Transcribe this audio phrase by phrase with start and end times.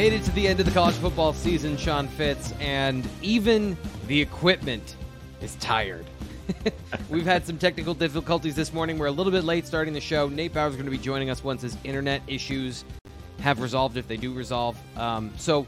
[0.00, 3.76] Made it to the end of the college football season, Sean Fitz, and even
[4.06, 4.96] the equipment
[5.42, 6.06] is tired.
[7.10, 8.98] We've had some technical difficulties this morning.
[8.98, 10.26] We're a little bit late starting the show.
[10.30, 12.86] Nate Bauer is going to be joining us once his internet issues
[13.40, 14.74] have resolved, if they do resolve.
[14.96, 15.66] Um, so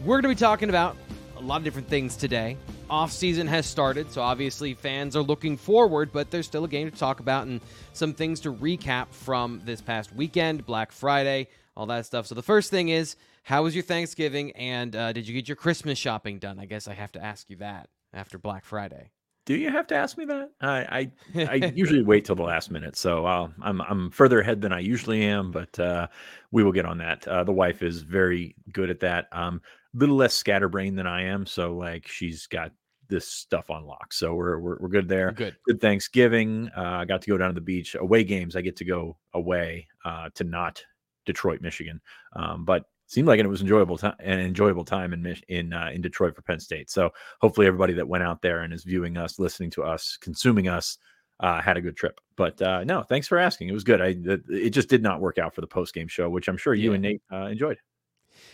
[0.00, 0.96] we're going to be talking about
[1.36, 2.56] a lot of different things today.
[2.90, 6.90] Off season has started, so obviously fans are looking forward, but there's still a game
[6.90, 7.60] to talk about and
[7.92, 12.26] some things to recap from this past weekend, Black Friday, all that stuff.
[12.26, 15.56] So the first thing is, how was your Thanksgiving, and uh, did you get your
[15.56, 16.58] Christmas shopping done?
[16.58, 19.10] I guess I have to ask you that after Black Friday.
[19.46, 20.50] Do you have to ask me that?
[20.60, 24.60] I I, I usually wait till the last minute, so uh, I'm I'm further ahead
[24.60, 26.08] than I usually am, but uh,
[26.50, 27.26] we will get on that.
[27.26, 29.26] Uh, the wife is very good at that.
[29.32, 29.62] Um,
[29.94, 32.72] little less scatterbrained than I am, so like she's got
[33.08, 34.12] this stuff on lock.
[34.12, 35.32] So we're we're, we're good there.
[35.32, 35.56] Good.
[35.64, 36.70] Good Thanksgiving.
[36.76, 37.96] Uh, I got to go down to the beach.
[37.98, 40.82] Away games, I get to go away uh, to not
[41.24, 42.00] Detroit, Michigan.
[42.34, 46.00] Um, but seemed like it was enjoyable time an enjoyable time in in uh, in
[46.00, 46.90] Detroit for Penn State.
[46.90, 50.68] So hopefully everybody that went out there and is viewing us, listening to us, consuming
[50.68, 50.98] us.
[51.40, 53.68] Uh, had a good trip, but uh, no, thanks for asking.
[53.68, 54.02] It was good.
[54.02, 54.16] I
[54.48, 56.90] it just did not work out for the post game show, which I'm sure you
[56.90, 56.94] yeah.
[56.94, 57.78] and Nate uh, enjoyed.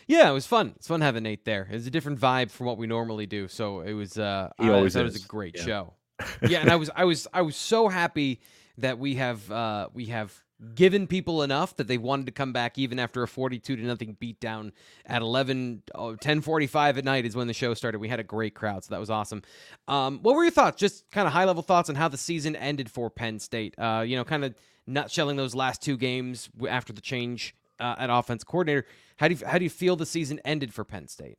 [0.07, 0.75] Yeah, it was fun.
[0.77, 1.67] It's fun having Nate there.
[1.71, 3.49] It's a different vibe from what we normally do.
[3.49, 4.19] So it was.
[4.19, 5.65] Uh, he always I, it was a great yeah.
[5.65, 5.95] show.
[6.47, 8.41] yeah, and I was I was I was so happy
[8.79, 10.44] that we have uh, we have
[10.75, 14.17] given people enough that they wanted to come back even after a 42 to nothing
[14.21, 14.73] beatdown
[15.07, 17.99] at 11 oh, 1045 at night is when the show started.
[17.99, 19.43] We had a great crowd so that was awesome.
[19.89, 20.79] Um, what were your thoughts?
[20.79, 23.75] Just kind of high level thoughts on how the season ended for penn state.
[23.79, 24.55] Uh, you know kind of
[24.89, 28.87] nutshelling those last two games after the change uh, at offense coordinator.
[29.17, 31.39] How do you how do you feel the season ended for penn state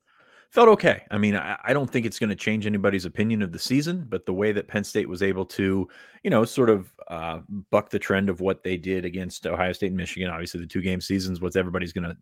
[0.51, 1.03] felt okay.
[1.11, 4.05] I mean, I, I don't think it's going to change anybody's opinion of the season,
[4.07, 5.87] but the way that Penn State was able to,
[6.23, 7.39] you know, sort of uh,
[7.71, 10.81] buck the trend of what they did against Ohio State and Michigan, obviously the two
[10.81, 12.17] game seasons, what everybody's going to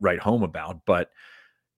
[0.00, 0.80] write home about.
[0.86, 1.10] But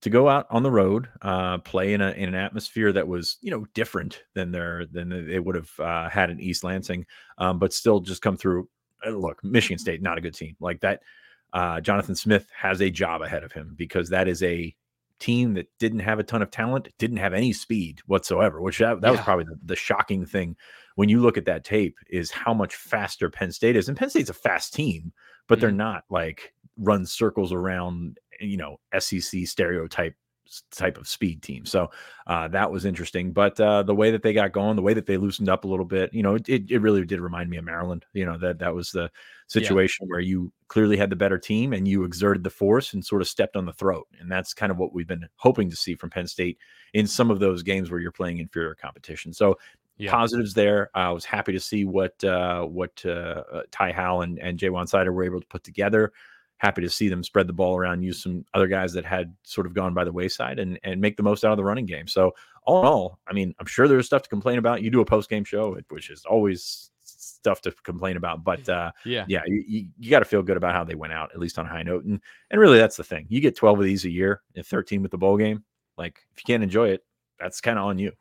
[0.01, 3.37] to go out on the road, uh, play in a in an atmosphere that was
[3.41, 7.05] you know different than their than they would have uh, had in East Lansing,
[7.37, 8.69] um, but still just come through.
[9.05, 11.01] Uh, look, Michigan State not a good team like that.
[11.53, 14.75] Uh, Jonathan Smith has a job ahead of him because that is a
[15.19, 19.01] team that didn't have a ton of talent, didn't have any speed whatsoever, which that,
[19.01, 19.11] that yeah.
[19.11, 20.55] was probably the, the, shocking thing
[20.95, 23.87] when you look at that tape is how much faster Penn State is.
[23.87, 25.13] And Penn State's a fast team,
[25.47, 25.61] but mm-hmm.
[25.61, 30.15] they're not like run circles around, you know, SEC stereotype
[30.71, 31.65] type of speed team.
[31.65, 31.89] So
[32.27, 33.31] uh, that was interesting.
[33.31, 35.67] But uh, the way that they got going, the way that they loosened up a
[35.67, 38.05] little bit, you know, it, it really did remind me of Maryland.
[38.13, 39.09] You know, that that was the
[39.47, 40.11] situation yeah.
[40.11, 43.27] where you clearly had the better team and you exerted the force and sort of
[43.27, 44.07] stepped on the throat.
[44.19, 46.57] And that's kind of what we've been hoping to see from Penn State
[46.93, 49.33] in some of those games where you're playing inferior competition.
[49.33, 49.57] So
[49.97, 50.11] yeah.
[50.11, 50.89] positives there.
[50.93, 54.89] I was happy to see what uh, what uh, uh Ty Howell and, and Ja'Juan
[54.89, 56.11] Seider were able to put together
[56.57, 59.67] happy to see them spread the ball around, use some other guys that had sort
[59.67, 62.07] of gone by the wayside and and make the most out of the running game.
[62.07, 62.33] So
[62.63, 64.81] all in all, I mean, I'm sure there's stuff to complain about.
[64.81, 68.91] You do a post game show, which is always stuff to complain about, but uh,
[69.05, 71.59] yeah, yeah, you, you got to feel good about how they went out, at least
[71.59, 72.05] on a high note.
[72.05, 73.25] And and really, that's the thing.
[73.29, 75.63] You get 12 of these a year, and 13 with the bowl game.
[75.97, 77.03] Like if you can't enjoy it,
[77.39, 78.11] that's kind of on you.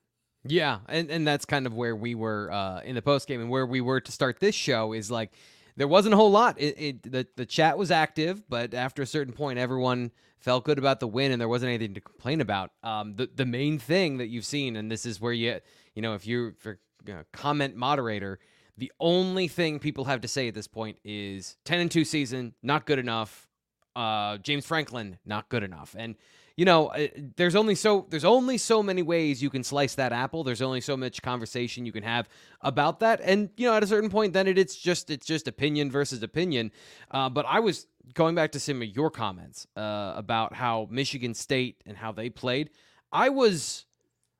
[0.47, 3.49] Yeah, and and that's kind of where we were uh, in the post game, and
[3.49, 5.33] where we were to start this show is like
[5.77, 6.61] there wasn't a whole lot.
[6.61, 10.79] It, it, the the chat was active, but after a certain point, everyone felt good
[10.79, 12.71] about the win, and there wasn't anything to complain about.
[12.83, 15.61] Um, the the main thing that you've seen, and this is where you
[15.95, 18.39] you know if you're you comment moderator,
[18.77, 22.55] the only thing people have to say at this point is ten and two season,
[22.63, 23.49] not good enough.
[23.97, 26.17] Uh, James Franklin, not good enough, and
[26.57, 30.13] you know, uh, there's only so there's only so many ways you can slice that
[30.13, 30.45] apple.
[30.45, 32.29] There's only so much conversation you can have
[32.61, 35.49] about that, and you know, at a certain point, then it, it's just it's just
[35.49, 36.71] opinion versus opinion.
[37.11, 41.35] Uh, but I was going back to some of your comments uh, about how Michigan
[41.35, 42.71] State and how they played.
[43.13, 43.87] I was.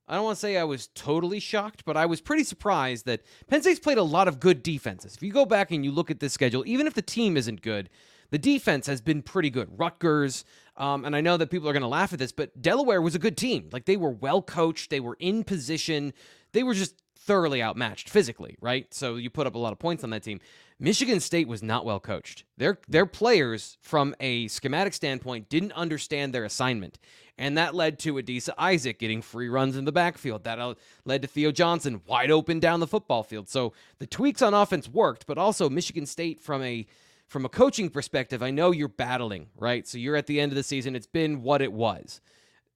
[0.07, 3.23] I don't want to say I was totally shocked, but I was pretty surprised that
[3.49, 5.17] Penn State's played a lot of good defenses.
[5.17, 7.63] If you go back and you look at this schedule, even if the team isn't
[7.63, 7.89] good,
[8.31, 9.69] the defense has been pretty good.
[9.79, 10.45] Rutgers,
[10.77, 13.15] um, and I know that people are going to laugh at this, but Delaware was
[13.15, 13.69] a good team.
[13.73, 16.13] Like they were well coached, they were in position,
[16.53, 18.93] they were just thoroughly outmatched physically, right?
[18.93, 20.41] So you put up a lot of points on that team.
[20.79, 22.45] Michigan State was not well coached.
[22.57, 26.99] Their their players, from a schematic standpoint, didn't understand their assignment,
[27.39, 30.45] and that led to Adisa Isaac getting free runs in the backfield.
[30.45, 30.75] That uh,
[31.05, 33.49] led to Theo Johnson wide open down the football field.
[33.49, 36.87] So the tweaks on offense worked, but also Michigan State, from a
[37.35, 39.89] from a coaching perspective, I know you're battling, right?
[39.89, 40.95] So you're at the end of the season.
[40.95, 42.21] It's been what it was.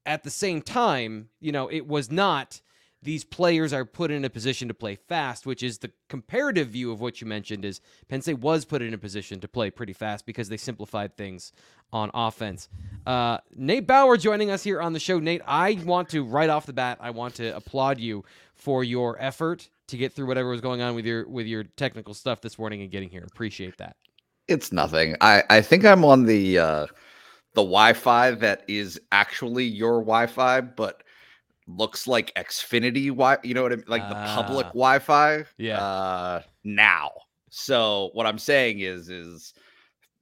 [0.05, 2.61] At the same time, you know, it was not
[3.01, 6.91] these players are put in a position to play fast, which is the comparative view
[6.91, 9.93] of what you mentioned is Penn State was put in a position to play pretty
[9.93, 11.53] fast because they simplified things
[11.93, 12.69] on offense.
[13.07, 15.21] Uh, Nate Bauer joining us here on the show.
[15.21, 18.25] Nate, I want to right off the bat, I want to applaud you
[18.57, 22.13] for your effort to get through whatever was going on with your with your technical
[22.13, 23.25] stuff this morning and getting here.
[23.25, 23.97] Appreciate that.
[24.49, 25.17] It's nothing.
[25.21, 26.87] I I think I'm on the uh
[27.55, 31.03] the Wi-Fi that is actually your Wi-Fi, but
[31.67, 33.39] looks like Xfinity Wi.
[33.43, 33.85] You know what I mean?
[33.89, 34.71] Like the public Ah.
[34.71, 35.45] Wi-Fi.
[35.59, 35.83] Yeah.
[35.83, 37.11] Uh, now.
[37.51, 39.55] So what I'm saying is, is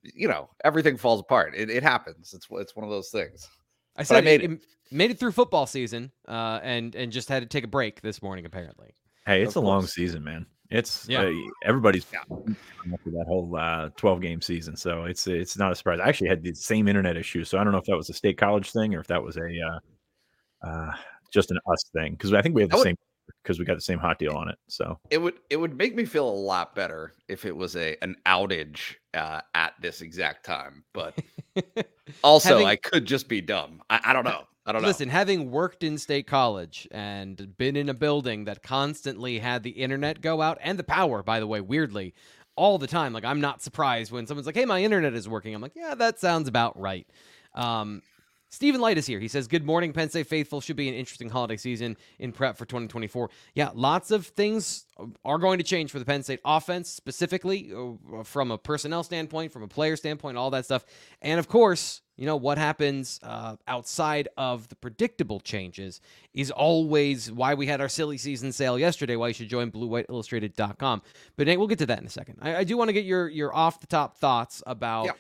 [0.02, 1.54] you know everything falls apart.
[1.56, 2.32] It, it happens.
[2.34, 3.48] It's it's one of those things.
[3.96, 7.28] I said I made it, it made it through football season, uh, and and just
[7.28, 8.46] had to take a break this morning.
[8.46, 8.94] Apparently,
[9.26, 10.46] Hey, it's Of a long season, man.
[10.70, 11.22] It's Yeah.
[11.22, 11.32] uh,
[11.64, 12.22] everybody's Yeah.
[12.28, 16.00] that whole uh, 12 game season, so it's it's not a surprise.
[16.00, 18.14] I actually had the same internet issue, so I don't know if that was a
[18.14, 20.92] state college thing or if that was a uh, uh,
[21.32, 22.96] just an us thing because I think we have the would- same
[23.42, 24.56] because we got the same hot deal on it.
[24.68, 27.96] So It would it would make me feel a lot better if it was a
[28.02, 30.84] an outage uh, at this exact time.
[30.92, 31.16] But
[32.24, 33.82] also, Having- I could just be dumb.
[33.90, 34.44] I, I don't know.
[34.66, 34.88] I don't know.
[34.88, 39.70] listen, having worked in state college and been in a building that constantly had the
[39.70, 42.14] internet go out and the power, by the way, weirdly,
[42.56, 43.12] all the time.
[43.12, 45.94] Like I'm not surprised when someone's like, "Hey, my internet is working." I'm like, "Yeah,
[45.94, 47.06] that sounds about right."
[47.54, 48.02] Um,
[48.48, 49.18] Stephen Light is here.
[49.18, 50.60] He says, Good morning, Penn State faithful.
[50.60, 53.30] Should be an interesting holiday season in prep for 2024.
[53.54, 54.86] Yeah, lots of things
[55.24, 59.52] are going to change for the Penn State offense, specifically uh, from a personnel standpoint,
[59.52, 60.84] from a player standpoint, all that stuff.
[61.20, 66.00] And of course, you know, what happens uh, outside of the predictable changes
[66.32, 71.02] is always why we had our silly season sale yesterday, why you should join bluewhiteillustrated.com.
[71.36, 72.38] But Nate, we'll get to that in a second.
[72.40, 75.10] I, I do want to get your, your off the top thoughts about.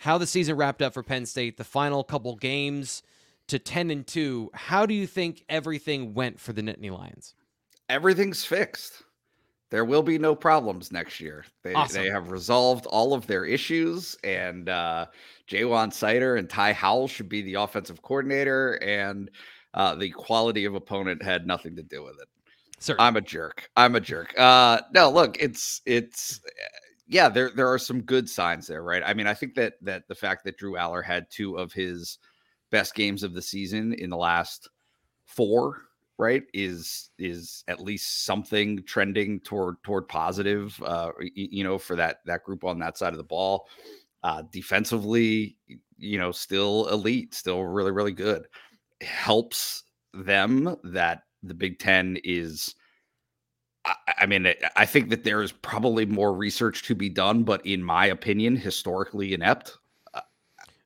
[0.00, 3.02] How the season wrapped up for Penn State, the final couple games
[3.48, 4.50] to 10 and 2.
[4.54, 7.34] How do you think everything went for the Nittany Lions?
[7.88, 9.04] everything's fixed.
[9.70, 11.44] There will be no problems next year.
[11.62, 12.02] They Awesome.
[12.02, 15.06] they have resolved all of their issues, and uh,
[15.48, 19.30] Ja'Juan Seider and Ty Howell should be the offensive coordinator, and
[19.74, 22.28] uh, the quality of opponent had nothing to do with it.
[22.78, 23.06] Certainly.
[23.06, 23.70] I'm a jerk.
[23.76, 24.34] I'm a jerk.
[24.38, 26.40] Uh, no, look, it's it's
[27.06, 27.28] yeah.
[27.28, 29.02] There there are some good signs there, right?
[29.04, 32.18] I mean, I think that that the fact that Drew Allar had two of his
[32.70, 34.68] best games of the season in the last
[35.24, 35.82] four,
[36.18, 40.80] right, is is at least something trending toward toward positive.
[40.82, 43.68] Uh, you know, for that that group on that side of the ball.
[44.22, 45.56] Uh, defensively,
[45.98, 48.46] you know, still elite, still really really good.
[49.00, 52.74] Helps them that the Big Ten is.
[53.86, 57.44] I, I mean, I- I think that there is probably more research to be done,
[57.44, 59.78] but in my opinion, historically inept.
[60.12, 60.20] Uh,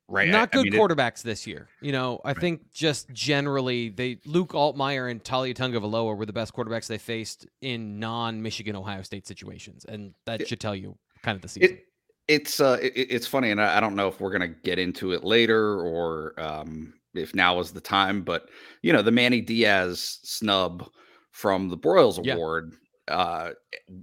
[0.09, 0.29] right?
[0.29, 1.69] Not I good mean, it- quarterbacks this year.
[1.81, 6.53] You know, I think just generally they Luke Altmyer and Taulia Tagovailoa were the best
[6.55, 11.37] quarterbacks they faced in non-Michigan Ohio State situations, and that It- should tell you kind
[11.37, 11.71] of the season.
[11.79, 11.87] It,
[12.29, 15.13] it's uh, it, it's funny, and I, I don't know if we're gonna get into
[15.13, 18.49] it later or um, if now is the time, but
[18.83, 20.89] you know, the Manny Diaz snub
[21.33, 22.35] from the Broyles Yeah.
[22.35, 22.75] Award,
[23.11, 23.51] uh,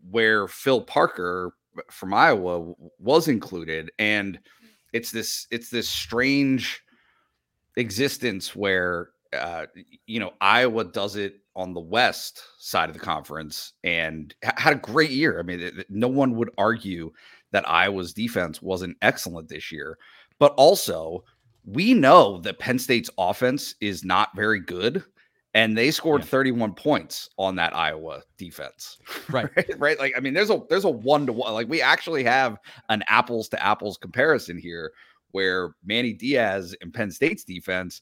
[0.10, 1.54] where Phil Parker
[1.92, 4.40] from Iowa was included, and
[4.94, 6.82] it's this it's this strange
[7.76, 9.66] existence where uh,
[10.06, 14.74] you know Iowa does it on the west side of the conference and ha- had
[14.74, 15.40] a great year.
[15.40, 17.12] I mean, no one would argue
[17.52, 19.98] that Iowa's defense wasn't excellent this year,
[20.40, 21.24] but also
[21.66, 25.04] we know that Penn State's offense is not very good.
[25.58, 26.28] And they scored Yeah.
[26.28, 29.00] 31 points on that Iowa defense.
[29.30, 29.50] Right.
[29.58, 29.80] right.
[29.80, 30.00] Right.
[30.00, 31.52] Like, I mean, there's a there's a one to one.
[31.54, 32.60] Like, we actually have
[32.90, 34.94] an apples to apples comparison here
[35.32, 38.02] where Manny Diaz and Penn State's defense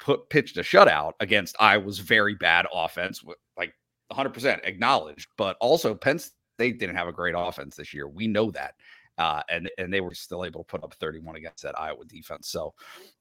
[0.00, 3.22] put pitched a shutout against Iowa's very bad offense,
[3.58, 3.74] like
[4.12, 5.28] 100% acknowledged.
[5.36, 8.08] But also, Penn State didn't have a great offense this year.
[8.08, 8.74] We know that.
[9.18, 12.48] Uh, and and they were still able to put up 31 against that Iowa defense.
[12.48, 12.72] So,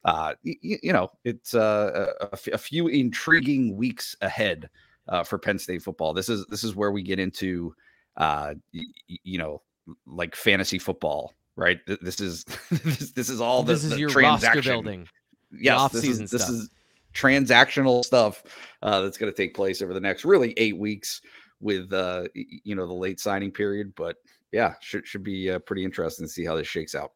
[0.05, 4.69] uh, y- you know, it's uh, a, f- a few intriguing weeks ahead
[5.10, 6.13] uh, for Penn State football.
[6.13, 7.75] This is this is where we get into,
[8.15, 8.83] uh, y-
[9.24, 9.62] you know,
[10.07, 11.86] like fantasy football, right?
[11.86, 15.07] Th- This is this, this is all the, this is your roster building.
[15.51, 16.69] yes, this is off-season this is
[17.13, 18.43] transactional stuff
[18.81, 21.21] uh, that's going to take place over the next really eight weeks
[21.60, 23.93] with uh, you know the late signing period.
[23.95, 24.15] But
[24.51, 27.12] yeah, should should be uh, pretty interesting to see how this shakes out.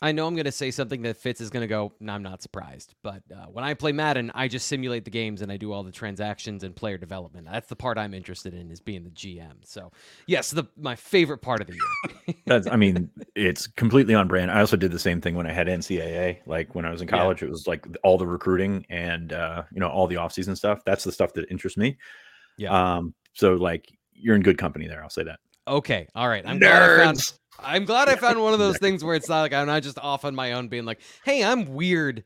[0.00, 2.22] I know I'm going to say something that Fitz is going to go, no, I'm
[2.22, 2.94] not surprised.
[3.02, 5.82] But uh, when I play Madden, I just simulate the games and I do all
[5.82, 7.48] the transactions and player development.
[7.50, 9.54] That's the part I'm interested in is being the GM.
[9.64, 9.90] So,
[10.28, 12.36] yes, the my favorite part of the year.
[12.46, 14.52] That's, I mean, it's completely on brand.
[14.52, 16.42] I also did the same thing when I had NCAA.
[16.46, 17.16] Like when I was in Yeah.
[17.18, 20.78] college, it was like all the recruiting and uh, you know all the offseason stuff.
[20.86, 21.98] That's the stuff that interests me.
[22.56, 22.70] Yeah.
[22.98, 25.02] Um, so like you're in good company there.
[25.02, 25.40] I'll say that.
[25.68, 26.08] Okay.
[26.14, 26.44] All right.
[26.46, 27.38] I'm glad I found Nerds.
[27.60, 29.98] I'm glad I found one of those things where it's not like I'm not just
[29.98, 32.24] off on my own being like, hey, I'm weird.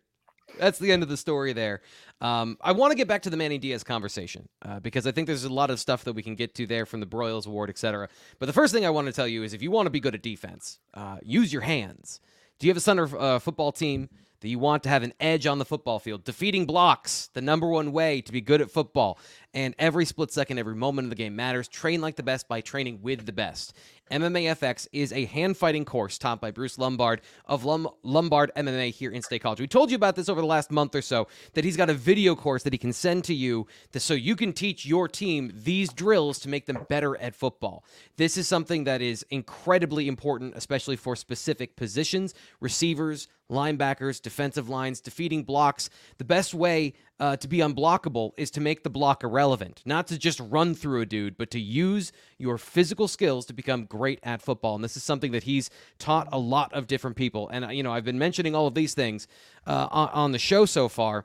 [0.59, 1.81] That's the end of the story there.
[2.21, 5.27] Um, I want to get back to the Manny Diaz conversation uh, because I think
[5.27, 7.71] there's a lot of stuff that we can get to there from the Broyles Award,
[7.71, 8.09] et cetera.
[8.39, 9.99] But the first thing I want to tell you is if you want to be
[9.99, 12.21] good at defense, uh, use your hands.
[12.59, 14.09] Do you have a center uh, football team
[14.41, 16.23] that you want to have an edge on the football field?
[16.23, 19.19] Defeating blocks, the number one way to be good at football.
[19.55, 21.69] And every split second, every moment of the game matters.
[21.69, 23.75] Train like the best by training with the best.
[24.11, 28.91] MMA FX is a hand fighting course taught by Bruce Lombard of Lum- Lombard MMA
[28.93, 29.61] here in State College.
[29.61, 31.95] We told you about this over the last month or so that he's got a
[31.95, 35.51] video course that he can send to you to, so you can teach your team
[35.55, 37.85] these drills to make them better at football.
[38.17, 45.01] This is something that is incredibly important, especially for specific positions receivers, linebackers, defensive lines,
[45.01, 45.91] defeating blocks.
[46.19, 50.19] The best way uh, to be unblockable is to make the block irrelevant, not to
[50.19, 54.43] just run through a dude, but to use your physical skills to become great at
[54.43, 54.75] football.
[54.75, 57.49] And this is something that he's taught a lot of different people.
[57.49, 59.29] And, uh, you know, I've been mentioning all of these things
[59.67, 61.25] uh, on, on the show so far.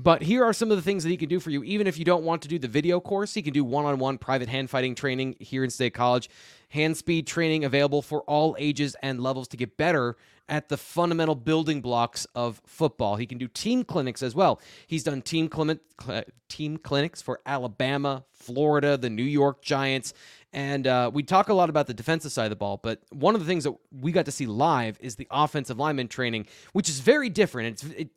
[0.00, 1.64] But here are some of the things that he can do for you.
[1.64, 3.98] Even if you don't want to do the video course, he can do one on
[3.98, 6.30] one private hand fighting training here in State College.
[6.68, 10.16] Hand speed training available for all ages and levels to get better
[10.48, 13.16] at the fundamental building blocks of football.
[13.16, 14.60] He can do team clinics as well.
[14.86, 20.14] He's done team, cli- cl- team clinics for Alabama, Florida, the New York Giants.
[20.52, 23.34] And uh, we talk a lot about the defensive side of the ball, but one
[23.34, 26.88] of the things that we got to see live is the offensive lineman training, which
[26.88, 27.82] is very different.
[27.82, 28.10] It's it,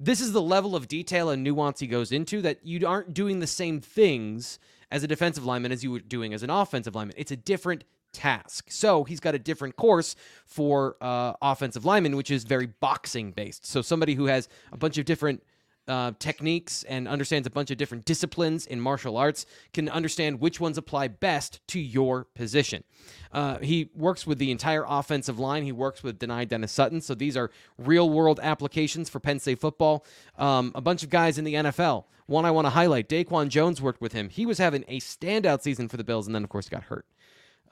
[0.00, 3.38] this is the level of detail and nuance he goes into that you aren't doing
[3.40, 4.58] the same things
[4.90, 7.14] as a defensive lineman as you were doing as an offensive lineman.
[7.18, 8.70] It's a different task.
[8.70, 10.16] So he's got a different course
[10.46, 13.66] for uh, offensive linemen, which is very boxing based.
[13.66, 15.42] So somebody who has a bunch of different
[15.90, 20.60] uh, techniques and understands a bunch of different disciplines in martial arts can understand which
[20.60, 22.84] ones apply best to your position.
[23.32, 25.64] Uh, he works with the entire offensive line.
[25.64, 27.00] He works with Dani Dennis-Sutton.
[27.00, 30.06] So these are real world applications for Penn State football.
[30.38, 32.04] Um, a bunch of guys in the NFL.
[32.26, 34.28] One I want to highlight DaQuan Jones worked with him.
[34.28, 37.04] He was having a standout season for the Bills, and then, of course, got hurt.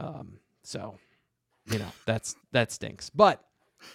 [0.01, 0.99] Um, so,
[1.71, 3.11] you know, that's that stinks.
[3.11, 3.45] But,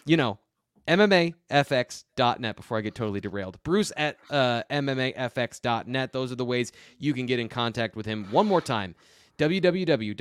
[0.05, 0.39] you know,
[0.87, 3.61] MMAFX.net before I get totally derailed.
[3.63, 6.13] Bruce at uh, MMAFX.net.
[6.13, 8.25] Those are the ways you can get in contact with him.
[8.31, 8.95] One more time
[9.37, 10.19] www.mmafx.net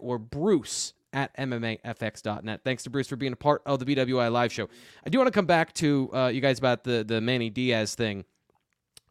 [0.00, 2.60] or Bruce at mmafx.net.
[2.64, 4.68] Thanks to Bruce for being a part of the BWI live show.
[5.04, 7.94] I do want to come back to uh, you guys about the, the Manny Diaz
[7.94, 8.24] thing.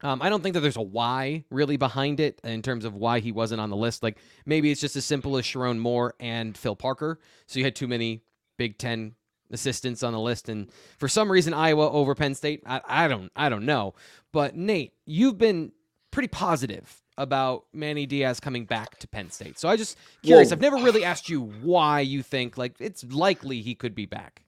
[0.02, 3.20] Um, I don't think that there's a why really behind it in terms of why
[3.20, 4.02] he wasn't on the list.
[4.02, 4.16] Like
[4.46, 7.20] maybe it's just as simple as Sherrone Moore and Phil Parker.
[7.46, 8.22] So you had too many
[8.56, 9.14] Big Ten
[9.50, 12.62] assistants on the list, and for some reason Iowa over Penn State.
[12.66, 13.94] I, I don't I don't know.
[14.32, 15.72] But Nate, you've been
[16.10, 19.58] pretty positive about Manny Diaz coming back to Penn State.
[19.58, 20.48] So I just curious.
[20.48, 24.06] Well- I've never really asked you why you think like it's likely he could be
[24.06, 24.42] back.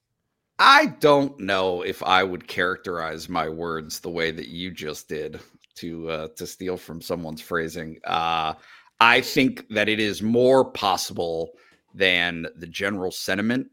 [0.59, 5.39] I don't know if I would characterize my words the way that you just did
[5.75, 7.97] to uh, to steal from someone's phrasing.
[8.05, 8.53] Uh,
[8.99, 11.51] I think that it is more possible
[11.93, 13.67] than the general sentiment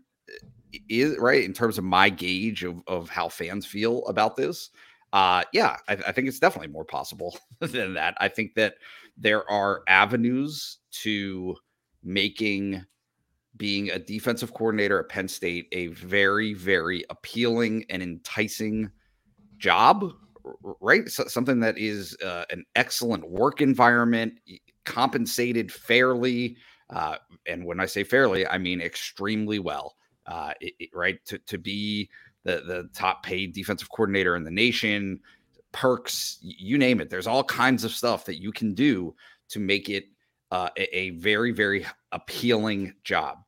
[0.88, 4.70] is right in terms of my gauge of, of how fans feel about this.
[5.12, 8.16] Uh, yeah, I, I think it's definitely more possible than that.
[8.20, 8.74] I think that
[9.16, 11.56] there are avenues to
[12.02, 12.84] making
[13.56, 18.90] being a defensive coordinator at Penn State a very, very appealing and enticing
[19.58, 20.12] job,
[20.80, 21.08] right?
[21.08, 24.34] So, something that is uh, an excellent work environment,
[24.84, 26.56] compensated fairly.
[26.88, 29.96] Uh, and when I say fairly, I mean extremely well,
[30.30, 31.22] uh, it- it- right?
[31.26, 32.08] To, to be
[32.44, 35.20] the, the top paid defensive coordinator in the nation,
[35.72, 37.10] perks, you name it.
[37.10, 39.14] There's all kinds of stuff that you can do
[39.50, 40.04] to make it
[40.50, 43.38] uh, a, a very very appealing job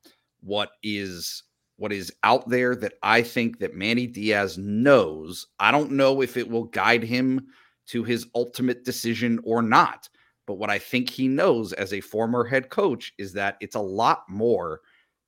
[0.41, 1.45] what is
[1.77, 6.37] what is out there that i think that manny diaz knows i don't know if
[6.37, 7.45] it will guide him
[7.87, 10.09] to his ultimate decision or not
[10.47, 13.81] but what i think he knows as a former head coach is that it's a
[13.81, 14.81] lot more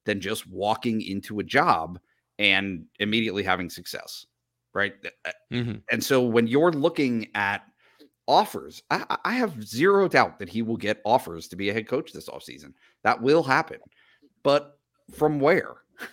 [0.04, 1.99] than just walking into a job
[2.38, 4.26] and immediately having success
[4.75, 4.94] right
[5.52, 5.76] Mm-hmm.
[5.90, 7.62] and so when you're looking at
[8.26, 11.87] offers, I, I- have zero doubt that he will get offers to be a head
[11.87, 12.73] coach this offseason.
[13.02, 13.78] That will happen.
[14.42, 14.78] But
[15.12, 15.75] from where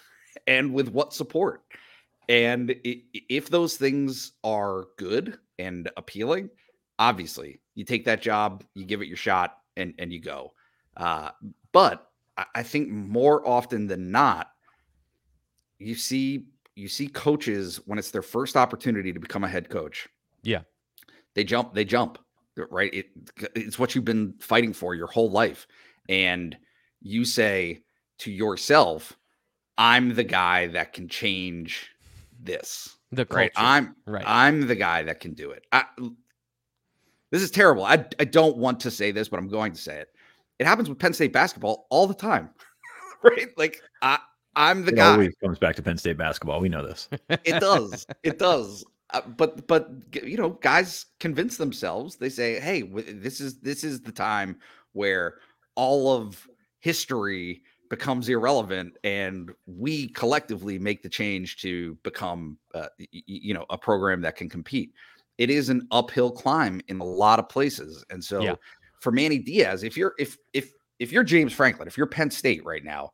[0.48, 1.64] and with what support?
[2.30, 6.50] And if those things are good and appealing,
[7.00, 10.54] obviously you take that job, you give it your shot, and, and you go.
[10.98, 11.32] Uh,
[11.72, 12.11] but
[12.56, 14.52] I, think more often than not,
[15.80, 16.46] you see
[16.76, 20.08] you see coaches when it's their first opportunity to become a head coach
[20.44, 20.62] Yeah.
[21.34, 22.18] they jump they jump
[22.70, 22.94] right?
[22.94, 23.08] It,
[23.56, 25.68] it's what you've been fighting for your whole life.
[26.10, 26.58] And
[27.02, 27.84] you say
[28.20, 29.18] to yourself,
[29.78, 31.90] I'm the guy that can change
[32.40, 32.98] this.
[33.12, 33.38] The culture.
[33.38, 33.52] Right.
[33.56, 34.24] I'm right.
[34.26, 35.66] I'm the guy that can do it.
[35.72, 35.86] I,
[37.32, 37.84] this is terrible.
[37.84, 40.10] I, I don't want to say this, but I'm going to say it.
[40.62, 42.52] It happens with Penn State basketball all the time.
[43.24, 43.48] right?
[43.58, 44.20] Like I
[44.56, 45.12] I'm the it guy.
[45.14, 46.62] always comes back to Penn State basketball.
[46.62, 47.10] We know this.
[47.44, 48.06] It does.
[48.24, 48.86] it does.
[49.10, 49.90] Uh, but but
[50.22, 52.18] you know, guys convince themselves.
[52.18, 54.60] They say, "Hey, this is this is the time
[54.94, 55.40] where
[55.74, 56.48] all of
[56.80, 63.66] history becomes irrelevant and we collectively make the change to become uh, y- you know
[63.72, 64.94] a program that can compete
[65.38, 68.56] it is an uphill climb in a lot of places and so Yeah.
[69.02, 72.64] For manny diaz if you're if if if you're james franklin if you're penn state
[72.64, 73.12] right now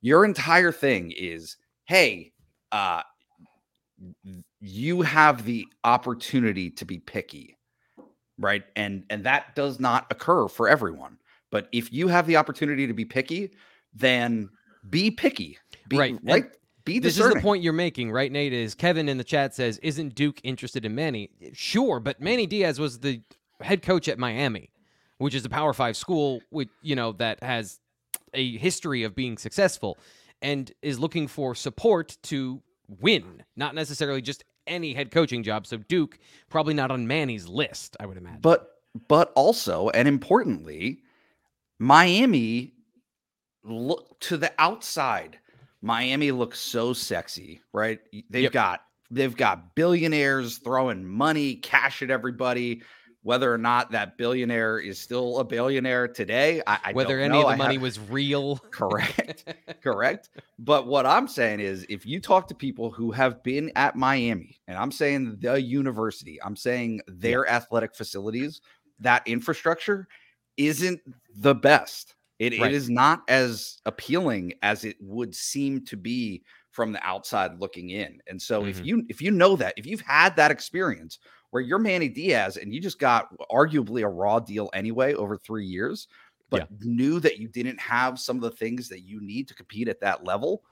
[0.00, 2.32] your entire thing is hey
[2.72, 3.02] uh
[4.60, 7.58] you have the opportunity to be picky
[8.38, 11.18] right and and that does not occur for everyone
[11.50, 13.50] but if you have the opportunity to be picky
[13.92, 14.48] then
[14.88, 16.46] be picky be, Right, right
[16.84, 18.52] be this is the point you're making, right, Nate?
[18.52, 22.78] Is Kevin in the chat says, "Isn't Duke interested in Manny?" Sure, but Manny Diaz
[22.78, 23.22] was the
[23.60, 24.70] head coach at Miami,
[25.24, 27.80] which is a Power Five school, with you know that has
[28.34, 29.96] a history of being successful,
[30.42, 32.60] and is looking for support to
[33.00, 35.66] win, not necessarily just any head coaching job.
[35.66, 36.18] So Duke
[36.50, 38.40] probably not on Manny's list, I would imagine.
[38.42, 38.68] But
[39.08, 41.00] but also and importantly,
[41.78, 42.74] Miami
[43.62, 45.38] look to the outside.
[45.80, 47.98] Miami looks so sexy, right?
[48.28, 48.52] They've Yep.
[48.52, 52.82] got they've got billionaires throwing money, cash at everybody.
[53.24, 57.32] Whether or not that billionaire is still a billionaire today, I, I whether don't any
[57.40, 57.40] know.
[57.40, 59.52] of the I money have- was real, correct
[59.82, 63.96] correct but what i'm saying is if you talk to people who have been at
[63.96, 68.60] miami and i'm saying the university i'm saying their athletic facilities
[69.00, 70.06] that infrastructure
[70.56, 71.00] isn't
[71.36, 72.70] the best it, Right.
[72.70, 77.90] it is not as appealing as it would seem to be from the outside looking
[77.90, 78.84] in and so if Mhm.
[78.84, 81.18] you if you know that if you've had that experience
[81.54, 85.64] where you're manny diaz and you just got arguably a raw deal anyway over three
[85.64, 86.08] years
[86.50, 89.86] but knew that you didn't have some of the things that you need to compete
[89.86, 90.64] at that level.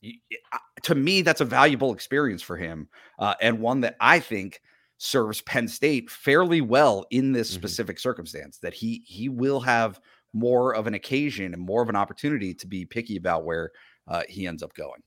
[0.00, 0.40] you- it-
[0.82, 4.60] to me, that's a valuable experience for him, uh, and one that I think
[4.98, 7.54] serves Penn State fairly well in this Mhm.
[7.54, 8.58] specific circumstance.
[8.58, 10.00] That he he will have
[10.32, 13.70] more of an occasion and more of an opportunity to be picky about where
[14.06, 15.02] uh, he ends up going.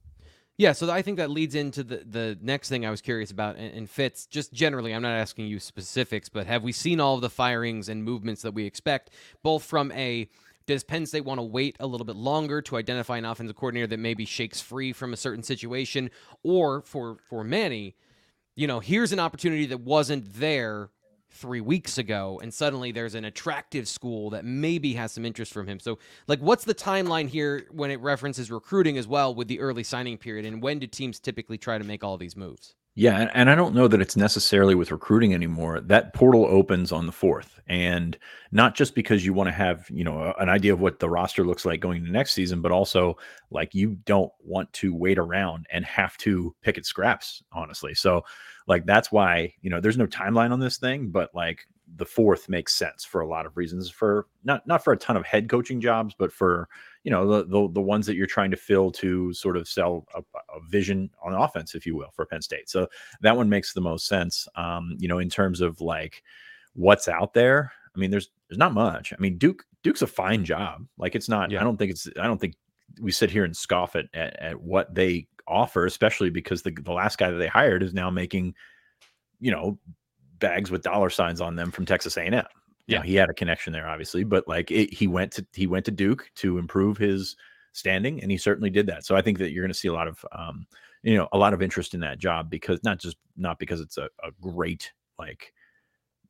[0.57, 3.57] Yeah, so I think that leads into the the next thing I was curious about
[3.57, 4.25] and, and Fitz.
[4.25, 7.89] Just generally, I'm not asking you specifics, but have we seen all of the firings
[7.89, 9.11] and movements that we expect,
[9.43, 10.27] both from a
[10.65, 13.87] does Penn State want to wait a little bit longer to identify an offensive coordinator
[13.87, 16.09] that maybe shakes free from a certain situation,
[16.43, 17.95] or for for Manny,
[18.55, 20.89] you know, here's an opportunity that wasn't there
[21.37, 25.67] three weeks ago, and suddenly there's an attractive school that maybe has some interest from
[25.67, 25.79] him.
[25.79, 29.83] So, like, what's the timeline here when it references recruiting as well with the early
[29.83, 32.75] signing period, and when do teams typically try to make all these moves?
[32.99, 35.79] Yeah, and, I don't know that it's necessarily with recruiting anymore.
[35.81, 38.17] That portal opens on the fourth, and
[38.51, 41.45] not just because you want to have you know an idea of what the roster
[41.45, 43.15] looks like going into next season, but also
[43.51, 47.43] like you don't want to wait around and have to pick at scraps.
[47.51, 48.23] Honestly, so
[48.67, 52.49] like that's why you know there's no timeline on this thing, but like the fourth
[52.49, 53.89] makes sense for a lot of reasons.
[53.89, 56.67] For not not for a ton of head coaching jobs, but for
[57.03, 60.05] you know the, the the ones that you're trying to fill to sort of sell
[60.13, 62.69] a, a vision on offense, if you will, for Penn State.
[62.69, 62.87] So
[63.21, 64.47] that one makes the most sense.
[64.55, 66.23] Um, you know, in terms of like
[66.73, 67.71] what's out there.
[67.95, 69.11] I mean, there's there's not much.
[69.11, 70.85] I mean, Duke Duke's a fine job.
[70.97, 71.51] Like it's not.
[71.51, 71.61] Yeah.
[71.61, 72.07] I don't think it's.
[72.19, 72.55] I don't think
[73.01, 76.91] we sit here and scoff at at, at what they offer, especially because the the
[76.91, 78.55] last guy that they hired is now making,
[79.39, 79.77] you know,
[80.39, 82.43] bags with dollar signs on them from Texas A&M.
[82.87, 85.85] Yeah, he had a connection there, obviously, but like it, he went to he went
[85.85, 87.35] to Duke to improve his
[87.73, 89.05] standing, and he certainly did that.
[89.05, 90.65] So I think that you're going to see a lot of um,
[91.03, 93.97] you know a lot of interest in that job because not just not because it's
[93.97, 95.53] a, a great like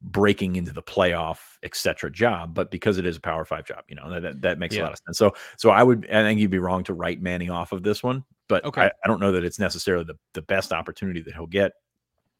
[0.01, 3.95] breaking into the playoff etc job but because it is a power five job you
[3.95, 5.17] know that, that, that makes a lot of sense.
[5.17, 8.03] So so i would i think you'd be wrong to write manny off of this
[8.03, 8.83] one but Okay.
[8.83, 11.73] I, I don't know that it's necessarily the, the best opportunity that he'll get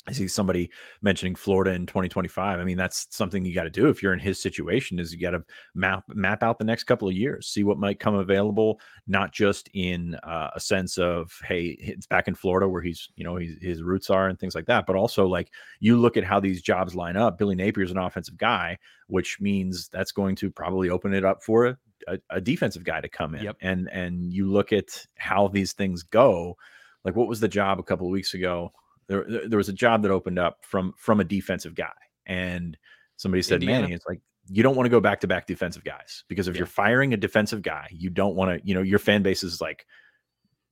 [0.08, 0.70] I see somebody
[1.02, 2.60] mentioning Florida in 2025.
[2.60, 5.00] I mean, that's something you got to do if you're in his situation.
[5.00, 5.44] Is you got to
[5.76, 9.70] map map out the next couple of years, see what might come available, not just
[9.74, 13.58] in uh, a sense of hey, it's back in Florida where he's you know he's,
[13.62, 16.62] his roots are and things like that, but also like you look at how these
[16.62, 17.38] jobs line up.
[17.38, 21.66] Billy Napier's an offensive guy, which means that's going to probably open it up for
[21.66, 23.44] a, a, a defensive guy to come in.
[23.44, 23.58] Yep.
[23.60, 26.56] And and you look at how these things go.
[27.04, 28.72] Like what was the job a couple of weeks ago?
[29.08, 31.92] There there was a job that opened up from from a defensive guy
[32.26, 32.78] and
[33.18, 33.82] Somebody said Indiana.
[33.82, 33.94] Manny.
[33.96, 36.60] It's like you don't want to go back to back defensive guys because if Yeah.
[36.60, 38.66] you're firing a defensive guy, you don't want to.
[38.66, 39.86] You know, your fan base is like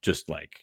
[0.02, 0.54] just like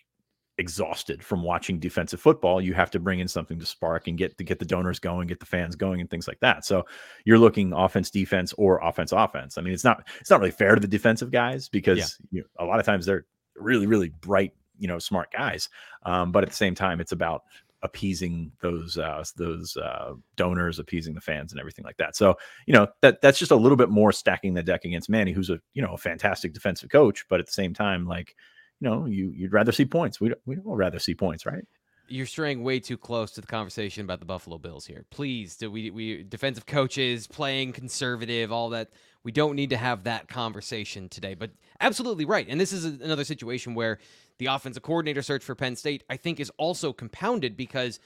[0.58, 2.60] exhausted from watching defensive football.
[2.60, 5.26] You have to bring in something to spark and get to get the donors going,
[5.26, 6.64] get the fans going, and things like that.
[6.64, 6.84] So
[7.24, 9.58] you're looking offense, defense, or offense, offense.
[9.58, 12.64] I mean, it's not it's not really fair to the defensive guys because you know,
[12.64, 15.68] a lot of times they're really really bright, you know, smart guys.
[16.04, 17.44] Um, but at the same time, it's about
[17.84, 22.16] appeasing those uh, those uh, donors, appeasing the fans, and everything like that.
[22.16, 25.32] So you know that that's just a little bit more stacking the deck against Manny,
[25.32, 28.34] who's a you know a fantastic defensive coach, but at the same time, like
[28.80, 30.20] you know, you you'd rather see points.
[30.20, 31.64] We we all rather see points, right?
[32.08, 35.04] You're straying way too close to the conversation about the Buffalo Bills here.
[35.10, 38.90] Please, do we we defensive coaches playing conservative, all that.
[39.24, 41.34] We don't need to have that conversation today.
[41.34, 42.46] But absolutely right.
[42.48, 43.98] And this is another situation where
[44.42, 48.00] the offensive coordinator search for Penn State, I think, is also compounded because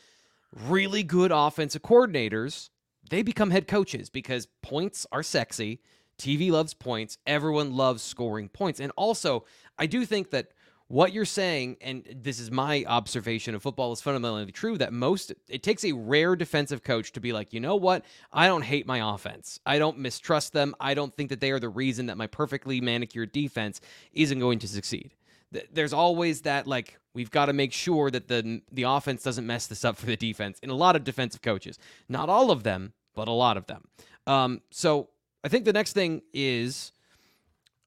[0.53, 2.69] really good offensive coordinators
[3.09, 5.81] they become head coaches because points are sexy.
[6.19, 7.19] TV loves points.
[7.27, 8.81] Everyone loves scoring points.
[8.81, 9.45] And also,
[9.79, 10.49] I do think that
[10.89, 15.33] what you're saying, and this is my observation of football, is fundamentally true that most,
[15.49, 18.05] it takes a rare defensive coach to be like, you know what?
[18.33, 19.59] I don't hate my offense.
[19.67, 20.75] I don't mistrust them.
[20.81, 23.81] I don't think that they are the reason that my perfectly manicured defense
[24.13, 25.15] isn't going to succeed.
[25.53, 29.47] Th- There's always that, like, we've got to make sure that the the offense doesn't
[29.47, 31.79] mess this up for the defense in a lot of defensive coaches.
[32.09, 33.85] Not all of them, but a lot of them.
[34.27, 35.09] Um, so
[35.45, 36.93] I think the next thing is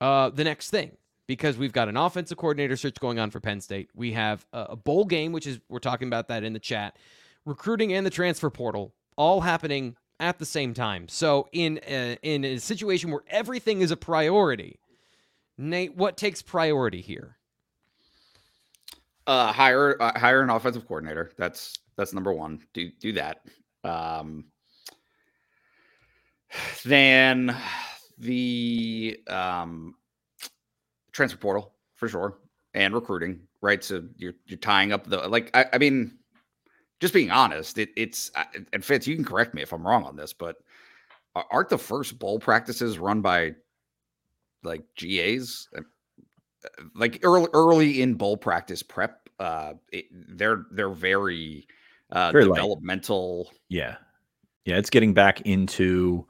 [0.02, 3.62] uh, the next thing because we've got an offensive coordinator search going on for Penn
[3.62, 3.89] State.
[3.93, 6.98] We have a, bowl game, which is we're talking about that in the chat,
[7.45, 11.08] recruiting and the transfer portal all happening at the same time.
[11.08, 14.80] So in a, in a situation where everything is a priority,
[15.58, 17.38] Nate, what takes priority here?
[19.30, 21.30] Uh, hire uh, hire an offensive coordinator.
[21.38, 22.62] That's that's number one.
[22.74, 23.46] Do do that.
[23.84, 24.46] Um,
[26.84, 27.56] then
[28.18, 29.94] the um,
[31.12, 32.39] transfer portal for sure,
[32.74, 33.42] and recruiting.
[33.62, 35.56] Right, so you're you're tying up the like.
[35.56, 36.18] I, I mean,
[37.00, 38.32] just being honest, it, it's
[38.74, 39.06] and Fitz.
[39.06, 40.56] You can correct me if I'm wrong on this, but
[41.36, 43.54] aren't the first bowl practices run by
[44.63, 45.70] like GAs?
[46.95, 51.67] Like early early in bowl practice prep uh it, they're they're very
[52.12, 52.56] uh Very light.
[52.56, 53.95] developmental Yeah.
[54.65, 56.28] Yeah, it's getting back into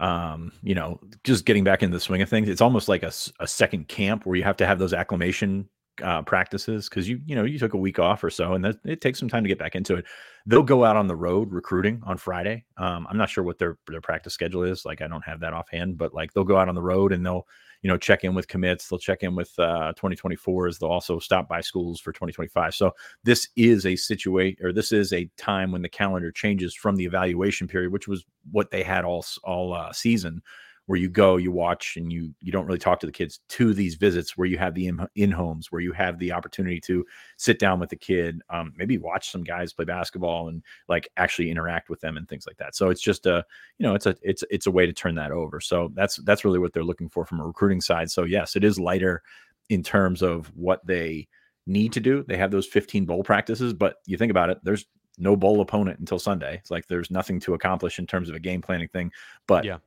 [0.00, 2.48] um, you know, just getting back into the swing of things.
[2.48, 5.68] It's almost like a, a second camp where you have to have those acclimation
[6.02, 8.76] uh, practices because you you know you took a week off or so, and that
[8.84, 10.04] it takes some time to get back into it.
[10.46, 12.64] They'll go out on the road recruiting on Friday.
[12.78, 14.84] Um, I'm not sure what their their practice schedule is.
[14.84, 17.24] Like I don't have that offhand, but like they'll go out on the road and
[17.24, 17.46] they'll
[17.82, 18.88] you know check in with commits.
[18.88, 20.78] They'll check in with uh, 2024s.
[20.78, 22.74] They'll also stop by schools for 2025.
[22.74, 22.92] So
[23.24, 27.04] this is a situation or this is a time when the calendar changes from the
[27.04, 30.42] evaluation period, which was what they had all all uh, season,
[30.86, 33.72] where you go, you watch, and you you don't really talk to the kids to
[33.72, 37.04] these visits where you have the in, homes where you have the opportunity to
[37.36, 41.50] sit down with the kid, um, maybe watch some guys play basketball and like actually
[41.50, 42.74] interact with them and things like that.
[42.74, 43.44] So it's just a
[43.78, 45.60] you know it's a it's it's a way to turn that over.
[45.60, 48.10] So that's that's really what they're looking for from a recruiting side.
[48.10, 49.22] So yes, it is lighter
[49.68, 51.28] in terms of what they
[51.66, 52.24] need to do.
[52.26, 54.86] They have those 15 bowl practices, but you think about it, there's
[55.18, 56.54] no bowl opponent until Sunday.
[56.56, 59.12] It's like there's nothing to accomplish in terms of a game planning thing.
[59.46, 59.78] But Yeah.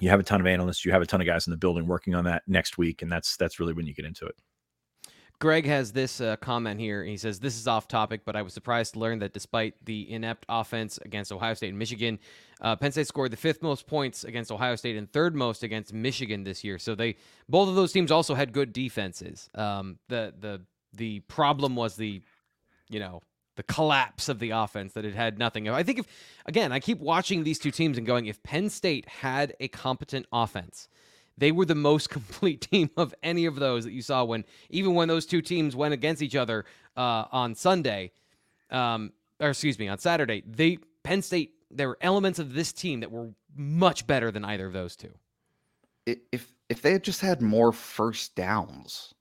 [0.00, 1.86] You have a ton of analysts, you have a ton of guys in the building
[1.86, 4.36] working on that next week, and that's that's really when you get into it.
[5.42, 7.02] Greg has this uh, comment here.
[7.02, 10.08] He says, This is off topic, but I was surprised to learn that despite the
[10.08, 12.20] inept offense against Ohio State and Michigan,
[12.60, 15.92] uh, Penn State scored the fifth most points against Ohio State and third most against
[15.92, 16.78] Michigan this year.
[16.78, 17.16] So they
[17.48, 19.50] both of those teams also had good defenses.
[19.56, 20.60] Um, the the
[20.92, 22.22] the problem was the,
[22.88, 23.20] you know,
[23.62, 25.68] the collapse of the offense that it had nothing.
[25.68, 26.06] I think if
[26.46, 30.26] again, I keep watching these two teams and going, if Penn State had a competent
[30.32, 30.88] offense,
[31.38, 34.94] they were the most complete team of any of those that you saw when even
[34.94, 36.64] when those two teams went against each other
[36.96, 38.10] uh, on Sunday,
[38.70, 40.42] um, or excuse me, on Saturday.
[40.46, 41.54] They Penn State.
[41.70, 45.12] There were elements of this team that were much better than either of those two.
[46.04, 49.14] If if they had just had more first downs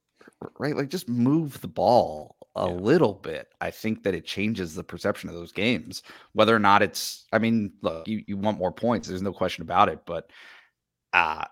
[0.57, 2.73] right like just move the ball a Yeah.
[2.75, 6.81] little bit i think that it changes the perception of those games whether or not
[6.81, 10.29] it's i mean look you, you want more points there's no question about it but
[11.13, 11.45] uh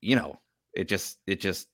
[0.00, 0.40] you know
[0.74, 1.68] it just it just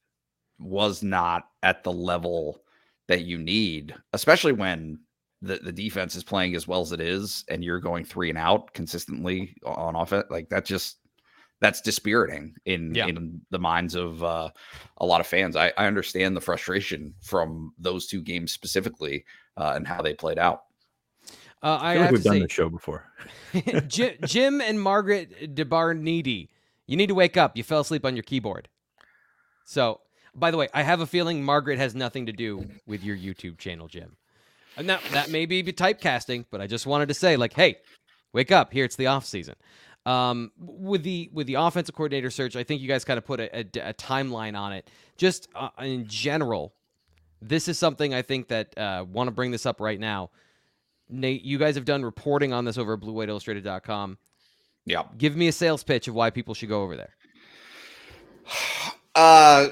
[0.58, 2.62] was not at the level
[3.08, 4.98] that you need especially when
[5.42, 8.38] the, the defense is playing as well as it is and you're going three and
[8.38, 10.98] out consistently on offense like that just
[11.60, 13.06] that's dispiriting in Yeah.
[13.06, 14.50] in the minds of uh,
[14.98, 15.56] a lot of fans.
[15.56, 19.24] I, I understand the frustration from those two games specifically
[19.56, 20.64] uh, and how they played out.
[21.62, 23.04] Uh, I, I feel like have we've done say, this show before.
[23.86, 26.48] Jim, Jim and Margaret DeBarnidi,
[26.86, 27.56] you need to wake up.
[27.56, 28.68] You fell asleep on your keyboard.
[29.66, 30.00] So,
[30.34, 33.58] by the way, I have a feeling Margaret has nothing to do with your YouTube
[33.58, 34.16] channel, Jim.
[34.76, 37.76] And now that may be typecasting, but I just wanted to say, like, hey,
[38.32, 38.72] wake up!
[38.72, 39.56] Here it's the off season.
[40.06, 43.38] Um, with the with the offensive coordinator search, I think you guys kind of put
[43.40, 43.60] a, a,
[43.90, 44.90] a timeline on it.
[45.16, 46.74] Just uh, in general,
[47.42, 50.30] this is something I think that uh, want to bring this up right now.
[51.08, 54.16] Nate, you guys have done reporting on this over at BlueWhiteIllustrated.com.
[54.86, 55.02] Yeah.
[55.18, 57.14] Give me a sales pitch of why people should go over there.
[59.14, 59.68] Uh,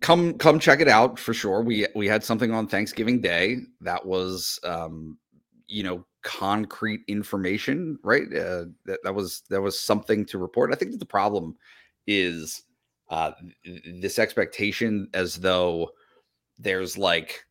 [0.00, 1.62] come come check it out for sure.
[1.62, 5.18] We we had something on Thanksgiving Day that was um,
[5.66, 8.24] you know, concrete information, right?
[8.24, 10.72] Uh, that that was that was something to report.
[10.72, 11.56] I think that the problem
[12.06, 12.62] is
[13.10, 13.32] uh
[13.84, 15.90] this expectation as though
[16.58, 17.44] there's like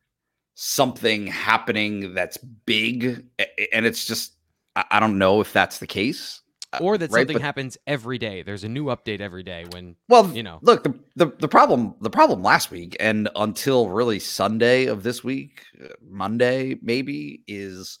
[0.54, 3.24] something happening that's big
[3.72, 4.34] and it's just
[4.76, 6.40] I don't know if that's the case
[6.80, 8.42] or that right, something but- happens every day.
[8.42, 10.58] There's a new update every day when Well, you know.
[10.62, 15.22] look the, the the problem the problem last week and until really Sunday of this
[15.22, 17.98] week, uh, Monday maybe is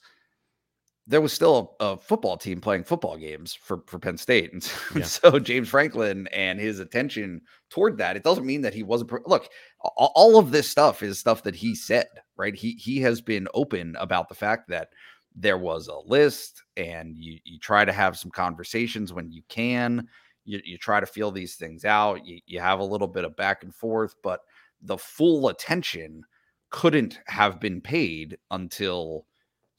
[1.06, 4.62] there was still a, a football team playing football games for for Penn State, and
[4.62, 5.04] so, Yeah.
[5.04, 8.16] so James Franklin and his attention toward that.
[8.16, 9.10] It doesn't mean that he wasn't.
[9.26, 9.48] Look,
[9.96, 12.06] all of this stuff is stuff that he said.
[12.36, 12.54] Right?
[12.54, 14.88] He he has been open about the fact that
[15.34, 20.06] there was a list, and you you try to have some conversations when you can.
[20.44, 22.26] You, you try to feel these things out.
[22.26, 24.40] You, you have a little bit of back and forth, but
[24.82, 26.24] the full attention
[26.70, 29.26] couldn't have been paid until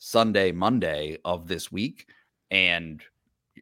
[0.03, 2.07] Sunday, Monday of this week,
[2.51, 3.01] and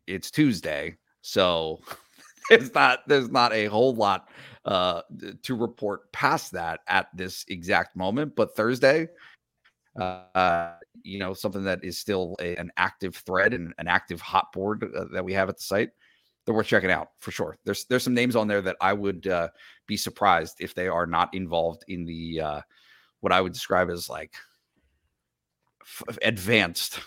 [0.07, 1.79] it's Tuesday, so
[2.49, 4.27] there's not there's not a whole lot
[4.65, 5.03] uh
[5.43, 8.35] to report past that at this exact moment.
[8.35, 9.07] But Thursday,
[9.99, 10.73] uh,
[11.03, 14.83] you know, something that is still a, an active thread and an active hot board
[14.83, 15.91] uh, that we have at the site.
[16.45, 17.59] They're worth checking out for sure.
[17.65, 19.49] There's there's some names on there that I would uh,
[19.85, 22.61] be surprised if they are not involved in the uh,
[23.19, 24.33] what I would describe as like
[25.81, 26.99] f- advanced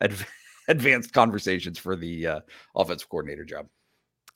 [0.00, 0.28] adv-
[0.68, 2.40] advanced conversations for the uh,
[2.76, 3.66] offensive coordinator job.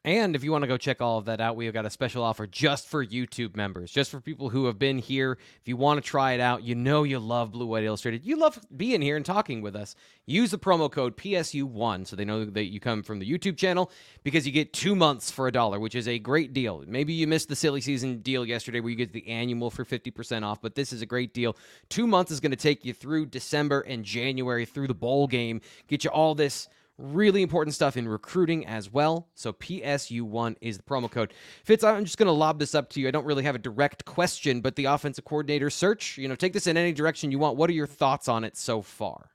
[0.06, 2.22] And if you want to go check all of that out, we've got a special
[2.22, 5.32] offer just for YouTube members, just for people who have been here.
[5.60, 8.24] If you want to try it out, you know you love Blue White Illustrated.
[8.24, 9.96] You love being here and talking with us.
[10.24, 13.90] Use the promo code PSU1 so they know that you come from the YouTube channel
[14.22, 16.84] because you get two months for a dollar, which is a great deal.
[16.86, 20.44] Maybe you missed the silly season deal yesterday where you get the annual for 50%
[20.44, 21.56] off, but this is a great deal.
[21.88, 25.60] Two months is going to take you through December and January through the bowl game,
[25.88, 29.28] get you all this really important stuff in recruiting as well.
[29.34, 31.34] So PSU1 is the promo code.
[31.64, 33.08] Fitz, I'm just going to lob this up to you.
[33.08, 36.52] I don't really have a direct question, but the offensive coordinator search, you know, take
[36.52, 37.56] this in any direction you want.
[37.56, 39.30] What are your thoughts on it so far?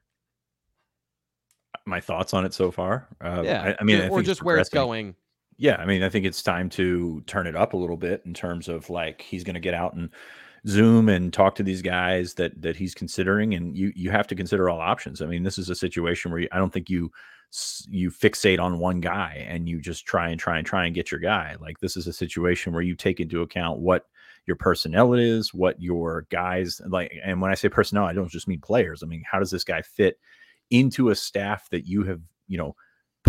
[1.85, 3.07] My thoughts on it so far.
[3.23, 3.63] Uh, yeah.
[3.63, 5.15] I, I mean, I or just where it's going.
[5.57, 8.33] Yeah, I mean, I think it's time to turn it up a little bit in
[8.33, 10.09] terms of like he's going to get out and
[10.67, 14.35] Zoom and talk to these guys that that he's considering, and you you have to
[14.35, 15.21] consider all options.
[15.21, 17.11] I mean, this is a situation where you, I don't think you
[17.89, 21.11] you fixate on one guy and you just try and try and try and get
[21.11, 21.55] your guy.
[21.59, 24.05] Like this is a situation where you take into account what
[24.45, 28.47] your personnel is, what your guys like, and when I say personnel, I don't just
[28.47, 29.03] mean players.
[29.03, 30.17] I mean, how does this guy fit
[30.69, 32.75] into a staff that you have, you know,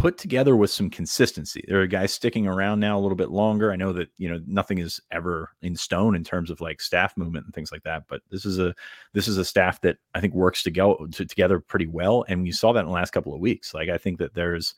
[0.03, 1.65] put together with some consistency.
[1.69, 3.71] There are guys sticking around now a little bit longer.
[3.71, 7.17] I know that you know nothing is ever in stone in terms of like staff
[7.17, 8.75] movement and things like that, but this is a
[9.13, 12.43] this is a staff that I think works to go to, together pretty well, and
[12.43, 13.75] we saw that in the last couple of weeks.
[13.75, 14.75] Like I think that there's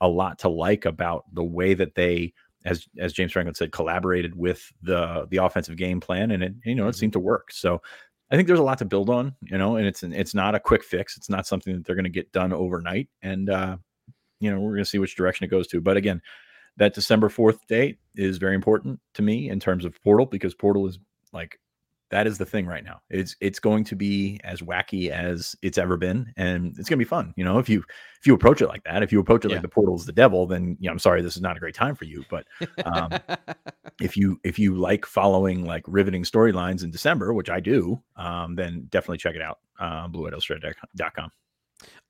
[0.00, 2.32] a lot to like about the way that they
[2.64, 6.76] as as James Franklin said collaborated with the the offensive game plan and it you
[6.76, 7.50] know it seemed to work.
[7.50, 7.82] So
[8.30, 10.54] I think there's a lot to build on, you know, and it's an, it's not
[10.54, 11.16] a quick fix.
[11.16, 13.76] It's not something that they're going to get done overnight and uh
[14.40, 15.80] you know, we're going to see which direction it goes to.
[15.80, 16.20] But again,
[16.76, 20.86] that December 4th date is very important to me in terms of Portal because Portal
[20.86, 20.98] is
[21.32, 21.58] like
[22.10, 23.02] that is the thing right now.
[23.10, 27.04] It's it's going to be as wacky as it's ever been, and it's going to
[27.04, 27.34] be fun.
[27.36, 27.80] You know, if you
[28.20, 29.56] if you approach it like that, if you approach it Yeah.
[29.56, 31.60] like the portal is the devil, then you know, I'm sorry, this is not a
[31.60, 32.24] great time for you.
[32.30, 32.46] But
[32.86, 33.10] um,
[34.00, 38.54] if you if you like following like riveting storylines in December, which I do, um,
[38.54, 39.58] then definitely check it out.
[39.78, 41.30] Uh, BlueWhiteIllustrated.com.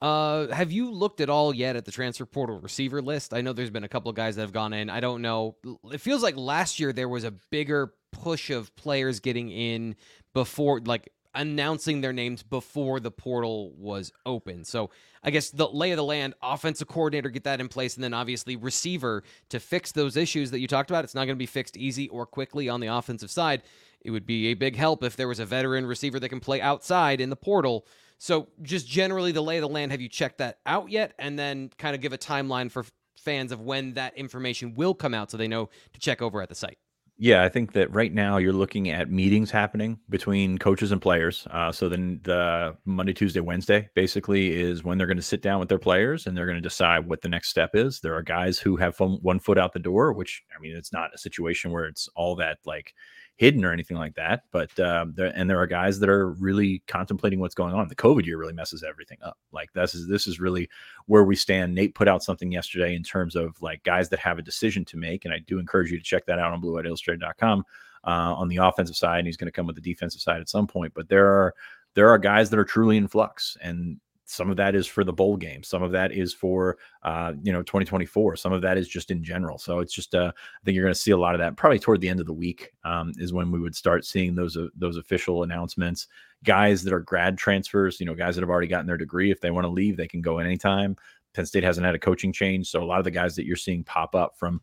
[0.00, 3.34] Uh, have you looked at all yet at the transfer portal receiver list?
[3.34, 4.90] I know there's been a couple of guys that have gone in.
[4.90, 5.56] I don't know.
[5.90, 9.96] It feels like last year there was a bigger push of players getting in
[10.34, 14.64] before, like announcing their names before the portal was open.
[14.64, 14.90] So
[15.22, 18.14] I guess the lay of the land, offensive coordinator, get that in place, and then
[18.14, 21.04] obviously receiver to fix those issues that you talked about.
[21.04, 23.62] It's not going to be fixed easy or quickly on the offensive side.
[24.00, 26.60] It would be a big help if there was a veteran receiver that can play
[26.60, 27.84] outside in the portal
[28.18, 31.14] So, just generally, the lay of the land, have you checked that out yet?
[31.18, 32.84] And then kind of give a timeline for
[33.16, 36.48] fans of when that information will come out so they know to check over at
[36.48, 36.78] the site.
[37.20, 41.48] Yeah, I think that right now you're looking at meetings happening between coaches and players.
[41.50, 45.58] Uh, so then the Monday, Tuesday, Wednesday basically is when they're going to sit down
[45.58, 47.98] with their players and they're going to decide what the next step is.
[47.98, 51.10] There are guys who have one foot out the door, which I mean, it's not
[51.12, 52.94] a situation where it's all that like
[53.38, 54.42] hidden or anything like that.
[54.50, 57.86] But um, there, and there are guys that are really contemplating what's going on.
[57.86, 59.38] The COVID year really messes everything up.
[59.52, 60.68] Like this is this is really
[61.06, 61.74] where we stand.
[61.74, 64.96] Nate put out something yesterday in terms of like guys that have a decision to
[64.96, 67.64] make, and I do encourage you to check that out on BlueWhiteIllustrated.com
[68.04, 69.18] uh, on the offensive side.
[69.18, 70.92] And he's going to come with the defensive side at some point.
[70.92, 71.54] But there are
[71.94, 75.12] there are guys that are truly in flux, and some of that is for the
[75.12, 75.62] bowl game.
[75.62, 78.36] Some of that is for uh, you know 2024.
[78.36, 79.56] Some of that is just in general.
[79.58, 81.78] So it's just uh, I think you're going to see a lot of that probably
[81.78, 84.68] toward the end of the week um, is when we would start seeing those uh,
[84.76, 86.08] those official announcements.
[86.44, 89.40] Guys that are grad transfers, you know, guys that have already gotten their degree, if
[89.40, 90.94] they want to leave, they can go anytime.
[91.34, 93.56] Penn State hasn't had a coaching change, so a lot of the guys that you're
[93.56, 94.60] seeing pop up from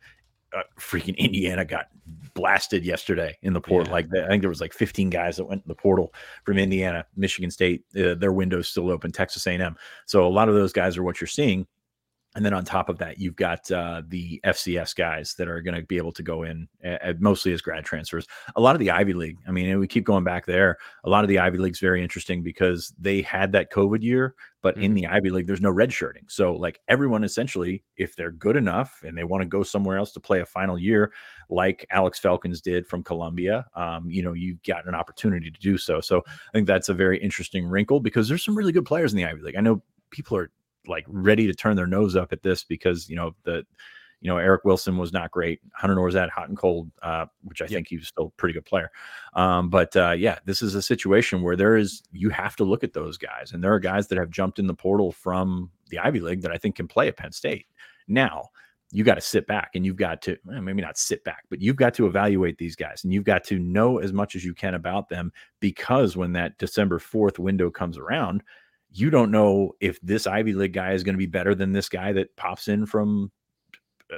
[0.53, 1.87] uh, freaking Indiana got
[2.33, 3.87] blasted yesterday in the portal.
[3.87, 3.93] Yeah.
[3.93, 7.05] Like I think there was like 15 guys that went in the portal from Indiana,
[7.15, 7.83] Michigan State.
[7.97, 9.11] Uh, their windows still open.
[9.11, 9.75] Texas A&M.
[10.05, 11.67] So a lot of those guys are what you're seeing.
[12.35, 15.75] And then on top of that, you've got uh, the FCS guys that are going
[15.75, 18.27] to be able to go in uh, mostly as grad transfers.
[18.57, 20.77] A lot of the Ivy League, I mean, we keep going back there.
[21.05, 24.75] A lot of the Ivy League's very interesting because they had that COVID year, but
[24.75, 24.83] mm-hmm.
[24.83, 26.25] in the Ivy League, there's no red shirting.
[26.27, 30.11] So, like everyone essentially, if they're good enough and they want to go somewhere else
[30.13, 31.13] to play a final year,
[31.49, 35.77] like Alex Felkins did from Columbia, um, you know, you've got an opportunity to do
[35.77, 36.01] so.
[36.01, 39.17] So, I think that's a very interesting wrinkle because there's some really good players in
[39.17, 39.55] the Ivy League.
[39.55, 40.51] I know people are
[40.87, 43.65] like ready to turn their nose up at this because you know the
[44.21, 45.61] you know Eric Wilson was not great.
[45.73, 48.65] Hunter Nourzad hot and cold, uh, which I think he was still a pretty good
[48.65, 48.91] player.
[49.33, 52.83] Um, but uh, yeah, this is a situation where there is you have to look
[52.83, 55.99] at those guys, and there are guys that have jumped in the portal from the
[55.99, 57.67] Ivy League that I think can play at Penn State.
[58.07, 58.49] Now
[58.91, 61.75] you got to sit back and you've got to maybe not sit back, but you've
[61.75, 64.75] got to evaluate these guys and you've got to know as much as you can
[64.75, 68.43] about them because when that December 4th window comes around,
[68.97, 71.89] you don't know if this Ivy League guy is going to be better than this
[71.89, 73.29] guy that pops in from
[74.11, 74.17] uh,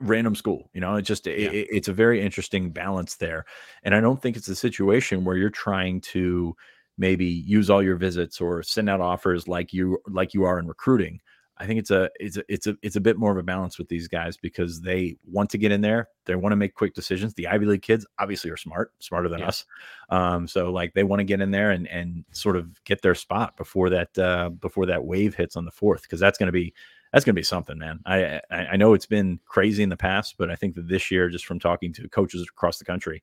[0.00, 0.70] random school.
[0.72, 1.50] You know, it's just yeah.
[1.50, 3.44] it, it's a very interesting balance there,
[3.82, 6.56] and I don't think it's a situation where you're trying to
[6.96, 10.66] maybe use all your visits or send out offers like you like you are in
[10.66, 11.20] recruiting.
[11.56, 13.78] I think it's a it's a it's a it's a bit more of a balance
[13.78, 16.08] with these guys because they want to get in there.
[16.24, 17.34] They want to make quick decisions.
[17.34, 19.48] The Ivy League kids obviously are smart, smarter than yeah.
[19.48, 19.64] us.
[20.10, 23.14] Um, so like they want to get in there and and sort of get their
[23.14, 26.52] spot before that uh, before that wave hits on the fourth because that's going to
[26.52, 26.74] be
[27.12, 28.00] that's going to be something, man.
[28.04, 31.12] I, I I know it's been crazy in the past, but I think that this
[31.12, 33.22] year, just from talking to coaches across the country,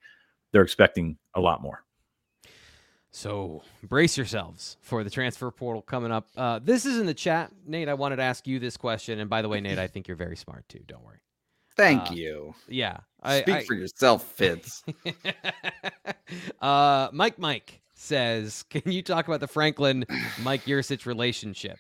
[0.54, 1.84] they're expecting a lot more.
[3.12, 6.30] So brace yourselves for the transfer portal coming up.
[6.36, 7.90] Uh, this is in the chat, Nate.
[7.90, 10.18] I wanted to ask you this question, and by the way, Nate, I think you're
[10.18, 10.80] very smart too.
[10.88, 11.20] Don't worry.
[11.76, 12.56] Thank uh, you.
[12.68, 14.84] Yeah, speak I, for yourself, Fitz.
[16.62, 20.06] uh, Mike, Mike says, "Can you talk about the Franklin
[20.42, 21.78] Mike Yurcich relationship?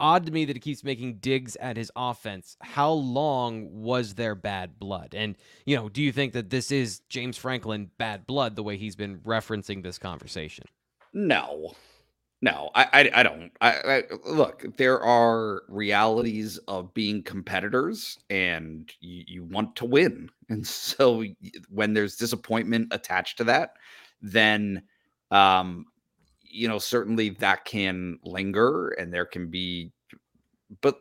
[0.00, 2.56] Odd to me that he keeps making digs at his offense.
[2.60, 5.14] How long was there bad blood?
[5.14, 8.76] And, you know, do you think that this is James Franklin bad blood the way
[8.76, 10.66] he's been referencing this conversation?
[11.12, 11.74] No.
[12.42, 13.52] No, I, I, I don't.
[13.62, 14.66] I, I, look.
[14.76, 20.28] There are realities of being competitors, and you, you want to win.
[20.50, 21.24] And so,
[21.70, 23.70] when there's disappointment attached to that,
[24.20, 24.82] then
[25.30, 25.86] um,
[26.54, 29.92] you know, certainly that can linger and there can be,
[30.80, 31.00] but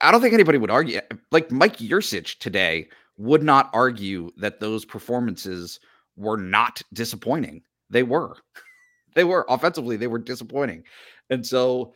[0.00, 1.00] I don't think anybody would argue.
[1.30, 5.80] Like Mike Yurcich today would not argue that those performances
[6.16, 7.62] were not disappointing.
[7.88, 8.36] They were.
[9.14, 10.82] they were offensively, they were disappointing.
[11.30, 11.94] And so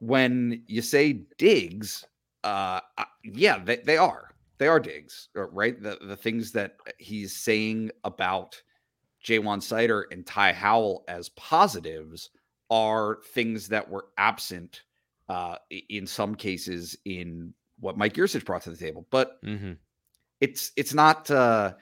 [0.00, 2.04] when you say digs,
[2.44, 2.80] uh
[3.24, 4.30] yeah, they, they are.
[4.58, 5.80] They are digs, uh, right?
[5.80, 8.60] The the things that he's saying about
[9.24, 12.30] Ja'Juan Seider and Ty Howle as positives
[12.70, 14.82] are things that were absent
[15.28, 15.56] uh,
[15.88, 19.06] in some cases in what Mike Yurcich brought to the table.
[19.10, 19.72] But mm-hmm.
[20.40, 21.74] it's it's not uh,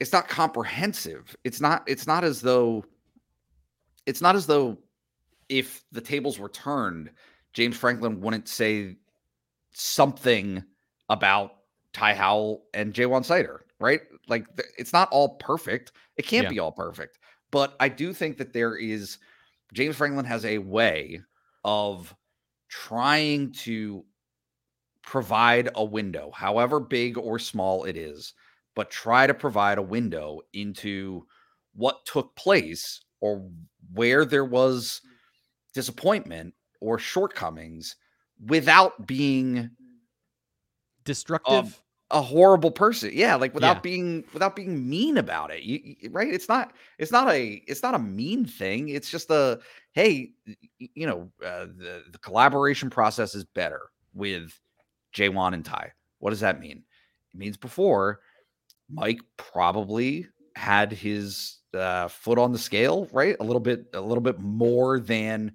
[0.00, 1.36] it's not comprehensive.
[1.44, 2.84] It's not it's not as though
[4.06, 4.78] it's not as though
[5.48, 7.10] if the tables were turned,
[7.52, 8.96] James Franklin wouldn't say
[9.72, 10.62] something
[11.08, 11.52] about
[11.92, 14.00] Ty Howle and Ja'Juan Seider, right?
[14.28, 14.46] Like
[14.78, 15.92] it's not all perfect.
[16.16, 16.50] It can't yeah.
[16.50, 17.18] be all perfect.
[17.50, 19.18] But I do think that there is
[19.72, 21.20] James Franklin has a way
[21.64, 22.14] of
[22.68, 24.04] trying to
[25.02, 28.34] provide a window, however big or small it is,
[28.74, 31.24] but try to provide a window into
[31.74, 33.48] what took place or
[33.92, 35.00] where there was
[35.74, 37.96] disappointment or shortcomings
[38.44, 39.70] without being
[41.06, 41.80] Destructive.
[42.12, 43.10] A horrible person.
[43.12, 43.80] Yeah, like without Yeah.
[43.80, 45.64] being without being mean about it.
[45.64, 46.32] You, you- right?
[46.32, 48.90] It's not it's not a it's not a mean thing.
[48.90, 49.58] It's just a
[49.92, 50.30] hey,
[50.78, 53.80] you know, uh, the the collaboration process is better
[54.14, 54.52] with
[55.14, 55.92] Ja'Juan and Ty.
[56.20, 56.84] What does that mean?
[57.34, 58.20] It means before
[58.88, 63.36] Mike probably had his uh, foot on the scale, right?
[63.40, 65.52] A little bit a little bit more than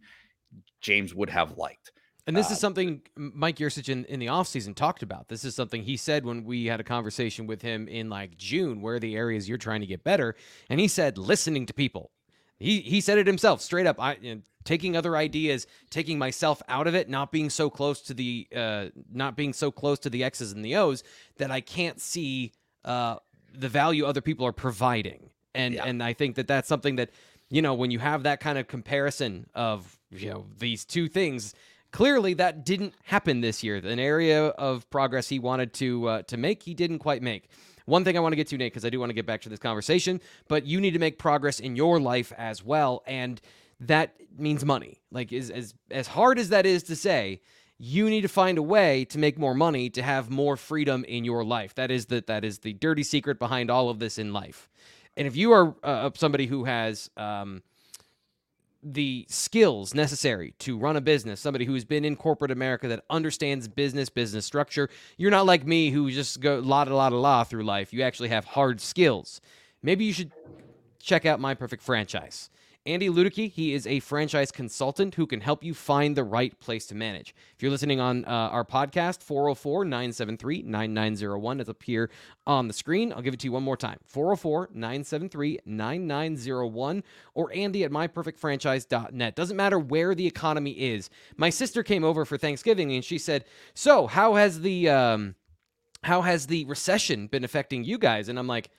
[0.81, 1.93] James would have liked.
[2.27, 5.27] And this Uh, is something Mike Yurcich in, in the offseason talked about.
[5.27, 8.81] This is something he said when we had a conversation with him in like June,
[8.81, 10.35] where are the areas you're trying to get better?
[10.69, 12.11] And he said, listening to people.
[12.59, 13.99] He, he said it himself straight up.
[13.99, 18.01] I you know, taking other ideas, taking myself out of it, not being so close
[18.03, 21.03] to the uh, not being so close to the X's and the O's
[21.37, 22.51] that I can't see
[22.85, 23.15] uh,
[23.51, 25.31] the value other people are providing.
[25.55, 25.85] And Yeah.
[25.85, 27.09] and I think that that's something that
[27.49, 31.55] you know when you have that kind of comparison of you know these two things
[31.91, 33.75] clearly that didn't happen this year.
[33.75, 37.49] An area of progress he wanted to uh, to make he didn't quite make.
[37.85, 39.41] One thing i want to get to nate because i do want to get back
[39.41, 43.41] to this conversation but you need to make progress in your life as well and
[43.81, 45.01] that means money.
[45.11, 47.41] Like as as, as hard as that is to say
[47.83, 51.25] you need to find a way to make more money to have more freedom in
[51.25, 51.73] your life.
[51.73, 54.69] That is the that is the dirty secret behind all of this in life.
[55.17, 57.63] And if you are uh, somebody who has um,
[58.83, 63.67] the skills necessary to run a business, somebody who's been in corporate America that understands
[63.67, 64.89] business, business structure.
[65.17, 67.93] You're not like me who just go la la da la through life.
[67.93, 69.41] You actually have hard skills.
[69.83, 70.31] Maybe you should
[70.99, 72.49] check out My Perfect Franchise.
[72.87, 76.87] Andy Ludicky, he is a franchise consultant who can help you find the right place
[76.87, 77.35] to manage.
[77.55, 82.09] If you're listening on uh, our podcast, 404 973 9901, it's up here
[82.47, 83.13] on the screen.
[83.13, 87.03] I'll give it to you one more time 404 973 9901
[87.35, 89.35] or Andy at myperfectfranchise.net.
[89.35, 91.11] Doesn't matter where the economy is.
[91.37, 94.89] My sister came over for Thanksgiving and she said, So, how has the.
[94.89, 95.35] Um,
[96.03, 98.27] how has the recession been affecting you guys?
[98.27, 98.71] And I'm like,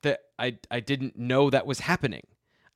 [0.00, 2.22] that I I didn't know that was happening.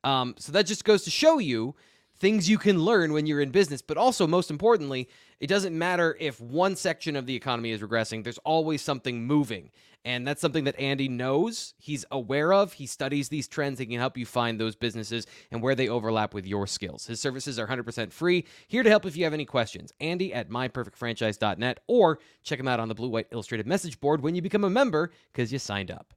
[0.03, 1.75] Um, so that just goes to show you
[2.23, 3.81] things you can learn when you're in business.
[3.81, 8.23] But also, most importantly, it doesn't matter if one section of the economy is regressing.
[8.23, 9.71] There's always something moving,
[10.05, 11.73] and that's something that Andy knows.
[11.77, 12.73] He's aware of.
[12.73, 13.79] He studies these trends.
[13.79, 17.05] He can help you find those businesses and where they overlap with your skills.
[17.07, 18.45] His services are 100% free.
[18.67, 19.91] Here to help if you have any questions.
[19.99, 24.35] Andy at myperfectfranchise.net or check him out on the Blue White Illustrated message board when
[24.35, 26.13] you become a member because you signed up.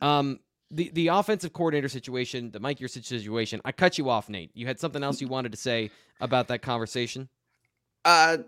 [0.00, 0.40] Um,
[0.70, 3.60] the the offensive coordinator situation, the Mike Yurcich situation.
[3.64, 4.50] I cut you off, Nate.
[4.54, 5.90] You had something else you wanted to say
[6.20, 7.28] about that conversation.
[8.04, 8.38] Uh,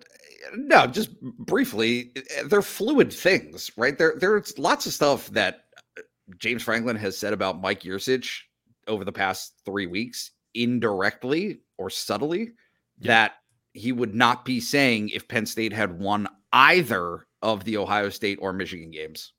[0.57, 2.12] no, just briefly,
[2.47, 3.99] they're fluid things, right?
[3.99, 5.64] There, there's lots of stuff that
[5.99, 6.03] uh,
[6.39, 8.41] James Franklin has said about Mike Yurcich
[8.87, 12.53] over the past three weeks, indirectly or subtly,
[13.01, 13.09] Yeah.
[13.09, 13.33] that
[13.73, 18.39] he would not be saying if Penn State had won either of the Ohio State
[18.41, 19.33] or Michigan games,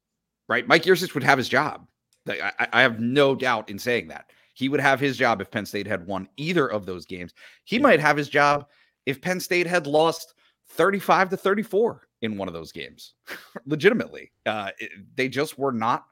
[0.49, 0.67] right?
[0.67, 1.87] Mike Yurcich would have his job.
[2.25, 5.49] Like, I, I have no doubt in saying that he would have his job if
[5.51, 7.33] Penn State had won either of those games.
[7.63, 7.81] He Yeah.
[7.83, 8.67] might have his job
[9.05, 10.33] if Penn State had lost
[10.67, 13.13] 35 to 34 in one of those games.
[13.65, 16.05] Legitimately, uh, it- they just were not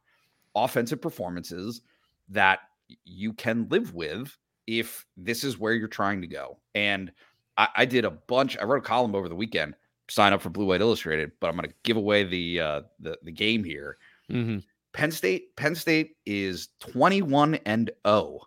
[0.55, 1.82] offensive performances
[2.30, 2.60] that
[3.05, 4.36] you can live with
[4.66, 6.58] if this is where you're trying to go.
[6.74, 7.12] And
[7.58, 8.58] I, I did a bunch.
[8.58, 9.76] I wrote a column over the weekend.
[10.10, 13.18] Sign up for Blue White Illustrated, but I'm going to give away the uh, the
[13.24, 13.97] the game here.
[14.32, 14.60] Mm-hmm.
[14.93, 18.41] Penn State Penn State is 21 and 0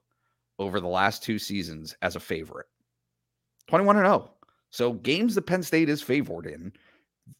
[0.59, 2.67] over the last two seasons as a favorite.
[3.69, 4.35] 21 and 0.
[4.71, 6.73] So games that Penn State is favored in,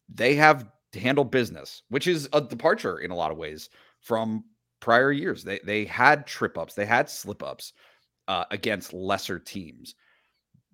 [0.09, 4.43] they have handled business, which is a departure in a lot of ways from
[4.79, 5.43] prior years.
[5.43, 7.73] They they had trip ups, they had slip ups
[8.27, 9.95] uh, against lesser teams.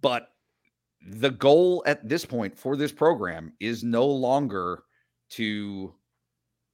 [0.01, 0.29] But
[1.09, 4.83] the goal at this point for this program is no longer
[5.31, 5.93] to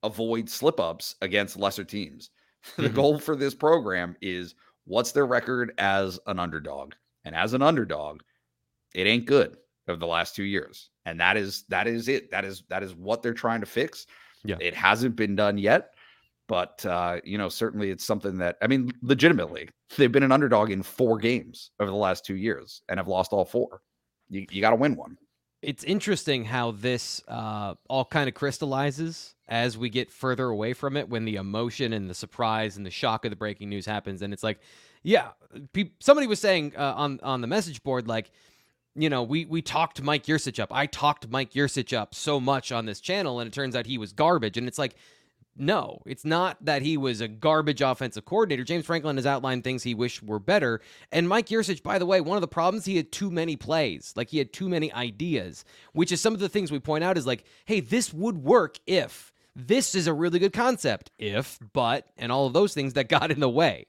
[0.03, 2.29] avoid slip ups against lesser teams.
[2.77, 2.93] the Mhm.
[2.95, 6.93] goal for this program is what's their record as an underdog?
[7.25, 8.21] And as an underdog,
[8.93, 10.89] it ain't good over the last two years.
[11.05, 12.31] And that is that is it.
[12.31, 14.05] That is that is what they're trying to fix.
[14.45, 14.57] Yeah.
[14.59, 15.93] It hasn't been done yet.
[16.47, 20.71] But uh, you know, certainly it's something that I mean, legitimately, they've been an underdog
[20.71, 23.81] in four games over the last two years and have lost all four.
[24.29, 25.17] You you gotta win one.
[25.64, 30.97] It's interesting how this uh, all kind of crystallizes as we get further away from
[30.97, 34.22] it when the emotion and the surprise and the shock of the breaking news happens.
[34.22, 34.59] And it's like,
[35.03, 35.30] yeah,
[35.72, 38.30] pe- somebody was saying uh, on on the message board, like,
[38.93, 40.74] you know, we we talked Mike Yurcich up.
[40.74, 43.97] I talked Mike Yurcich up so much on this channel, and it turns out he
[43.97, 44.57] was garbage.
[44.57, 44.95] And it's like,
[45.55, 48.63] no, it's not that he was a garbage offensive coordinator.
[48.63, 50.81] James Franklin has outlined things he wished were better.
[51.11, 54.13] And Mike Yurcich, by the way, one of the problems he had too many plays.
[54.15, 57.17] Like he had too many ideas, which is some of the things we point out
[57.17, 61.11] is like, hey, this would work if this is a really good concept.
[61.19, 63.85] If, but, and all of those things that got in the way.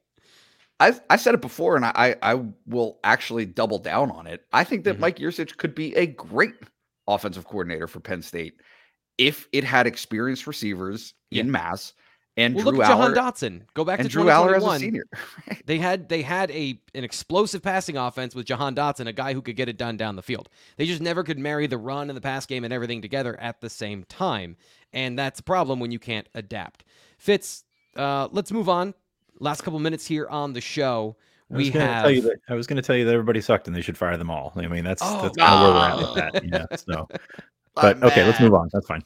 [0.80, 4.44] I've I've said it before, and I I will actually double down on it.
[4.52, 5.02] I think that mm-hmm.
[5.02, 6.54] Mike Yurcich could be a great
[7.06, 8.60] offensive coordinator for Penn State
[9.18, 11.42] if it had experienced receivers yeah.
[11.42, 11.92] in mass
[12.36, 13.62] and well, Drew look at Allar, Jahan Dotson.
[13.74, 15.04] Go back to Drew Allar as a senior.
[15.66, 19.42] they had they had a an explosive passing offense with Jahan Dotson, a guy who
[19.42, 20.48] could get it done down the field.
[20.76, 23.60] They just never could marry the run and the pass game and everything together at
[23.60, 24.56] the same time,
[24.92, 26.84] and that's a problem when you can't adapt.
[27.18, 27.64] Fitz,
[27.96, 28.94] uh, let's move on.
[29.38, 31.16] Last couple minutes here on the show.
[31.50, 32.04] we have.
[32.04, 34.30] That, I was going to tell you that everybody sucked and they should fire them
[34.30, 34.52] all.
[34.56, 36.68] I mean, that's oh, that's kind of where we're at with that.
[36.70, 36.76] Yeah.
[36.76, 37.08] So,
[37.75, 38.70] but okay, let's move on.
[38.72, 39.03] That's fine.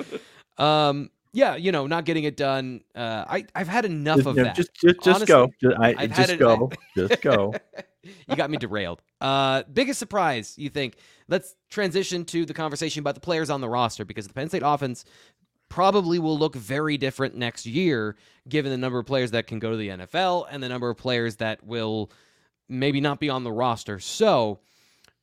[0.58, 1.10] um.
[1.34, 2.82] Yeah, you know, not getting it done.
[2.94, 4.54] Uh, I I've had enough just, of that.
[4.54, 5.50] Just just just Honestly, go.
[5.62, 6.70] Just, I, just go.
[6.94, 7.54] just go.
[8.28, 9.00] you got me derailed.
[9.18, 10.96] Uh, biggest surprise you think?
[11.28, 14.62] Let's transition to the conversation about the players on the roster because the Penn State
[14.62, 15.06] offense
[15.72, 18.14] probably will look very different next year,
[18.46, 20.98] given the number of players that can go to the NFL and the number of
[20.98, 22.10] players that will
[22.68, 23.98] maybe not be on the roster.
[23.98, 24.60] So,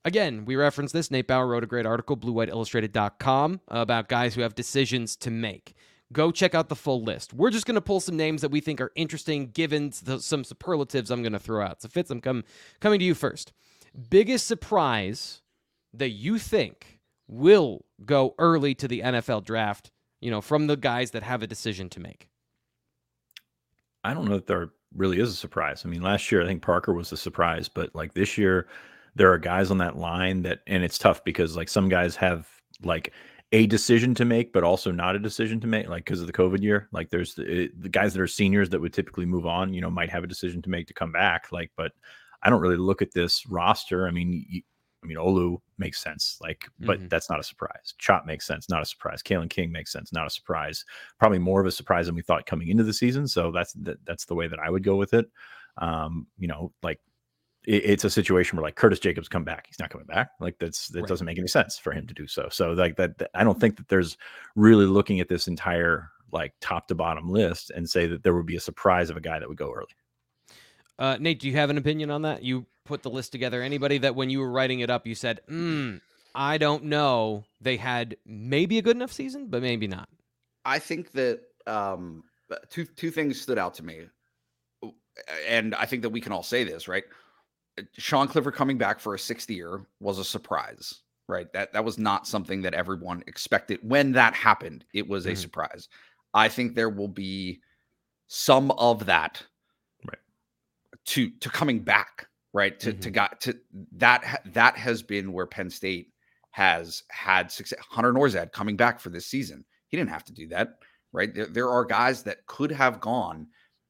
[0.06, 1.12] again, we referenced this.
[1.12, 5.74] Nate Bauer wrote a great article, bluewhiteillustrated.com, about guys who have decisions to make.
[6.12, 7.34] Go check out the full list.
[7.34, 10.44] We're just going to pull some names that we think are interesting, given the, some
[10.44, 11.82] superlatives I'm going to throw out.
[11.82, 12.44] So, Fitz, I'm come,
[12.80, 13.54] coming to you first.
[14.10, 15.42] Biggest surprise
[15.94, 19.92] that you think will go early to the NFL draft
[20.22, 22.28] you know, from the guys that have a decision to make?
[24.04, 25.84] I don't know that there really is a surprise.
[25.86, 28.68] I mean, last year I think Parker was a surprise, but like this year,
[29.20, 32.48] there are guys on that line that, and it's tough because like some guys have
[32.84, 33.12] like
[33.52, 36.32] a decision to make, but also not a decision to make, like because of the
[36.32, 36.88] COVID year.
[36.94, 39.90] Like there's the, the guys that are seniors that would typically move on, you know,
[39.90, 41.52] might have a decision to make to come back.
[41.52, 41.92] Like, but
[42.44, 44.08] I don't really look at this roster.
[44.08, 44.64] I mean,
[45.04, 47.10] I mean, Olu makes sense, like, but mm-hmm.
[47.10, 47.96] that's not a surprise.
[47.98, 49.22] Chop makes sense, not a surprise.
[49.22, 50.86] Kalen King makes sense, not a surprise.
[51.18, 53.28] Probably more of a surprise than we thought coming into the season.
[53.28, 55.30] So that's that, that's the way that I would go with it.
[55.78, 57.02] Um, you know, like
[57.70, 60.32] it, it's a situation where like Curtis Jacobs come back, he's not coming back.
[60.40, 61.08] Like that's that right.
[61.08, 62.50] doesn't make any sense for him to do so.
[62.50, 64.18] So like that, that, I don't think that there's
[64.56, 68.46] really looking at this entire like top to bottom list and say that there would
[68.46, 69.88] be a surprise of a guy that would go early.
[70.98, 72.44] Uh, Nate, do you have an opinion on that?
[72.44, 73.62] You put the list together?
[73.62, 76.02] Anybody that when you were writing it up, you said, mm,
[76.36, 77.46] I don't know.
[77.62, 80.10] They had maybe a good enough season, but maybe not.
[80.66, 82.24] I think that um,
[82.70, 84.02] two two things stood out to me,
[85.48, 87.06] and I think that we can all say this, right?
[87.98, 91.52] Sean Clifford coming back for a sixth year was a surprise, right?
[91.54, 93.80] That that was not something that everyone expected.
[93.82, 95.38] When that happened, it was a mm-hmm.
[95.38, 95.90] surprise.
[96.34, 97.62] I think there will be
[98.28, 99.44] some of that
[100.06, 100.20] right.
[101.06, 102.80] to to coming back right?
[102.80, 103.00] To mm-hmm.
[103.00, 103.58] to got to
[103.94, 106.12] that that has been where Penn State
[106.52, 107.80] has had success.
[107.90, 109.64] Hunter Nourzad coming back for this season.
[109.88, 110.76] He didn't have to do that,
[111.12, 111.34] right?
[111.34, 113.48] There, there are guys that could have gone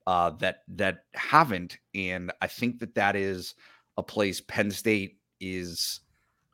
[0.07, 3.55] uh, that that haven't, and I think that that is
[4.00, 6.02] a place Penn State is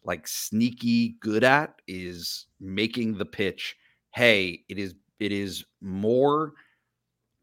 [0.04, 3.76] like sneaky good at is making the pitch.
[4.14, 6.54] Hey, it is it is more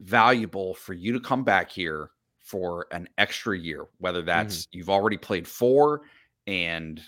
[0.01, 4.77] valuable for you to come back here for an extra year, whether that's mm-hmm.
[4.77, 6.01] you've already played four
[6.45, 7.01] and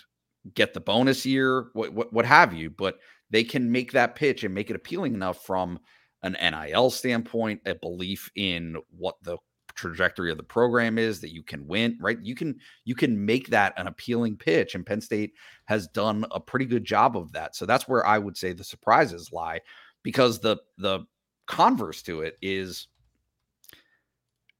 [0.54, 2.70] get the bonus year, what, what, what have you.
[2.70, 2.98] But
[3.30, 5.78] they can make that pitch and make it appealing enough from
[6.22, 9.36] an NIL standpoint, a belief in what the
[9.76, 13.48] trajectory of the program is that you can win right you can you can make
[13.48, 15.34] that an appealing pitch and penn state
[15.66, 18.64] has done a pretty good job of that so that's where i would say the
[18.64, 19.60] surprises lie
[20.02, 21.00] because the the
[21.46, 22.88] converse to it is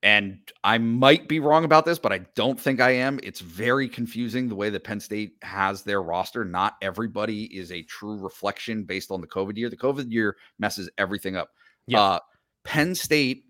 [0.03, 3.19] and I might be wrong about this, but I don't think I am.
[3.25, 6.45] It's very confusing the way that Penn State has their roster.
[6.45, 9.69] Not everybody is a true reflection based on the COVID year.
[9.69, 11.51] The COVID year messes everything up.
[11.89, 12.01] Yeah.
[12.01, 12.19] Uh,
[12.63, 13.46] Penn State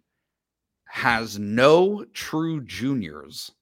[0.87, 3.53] has no true juniors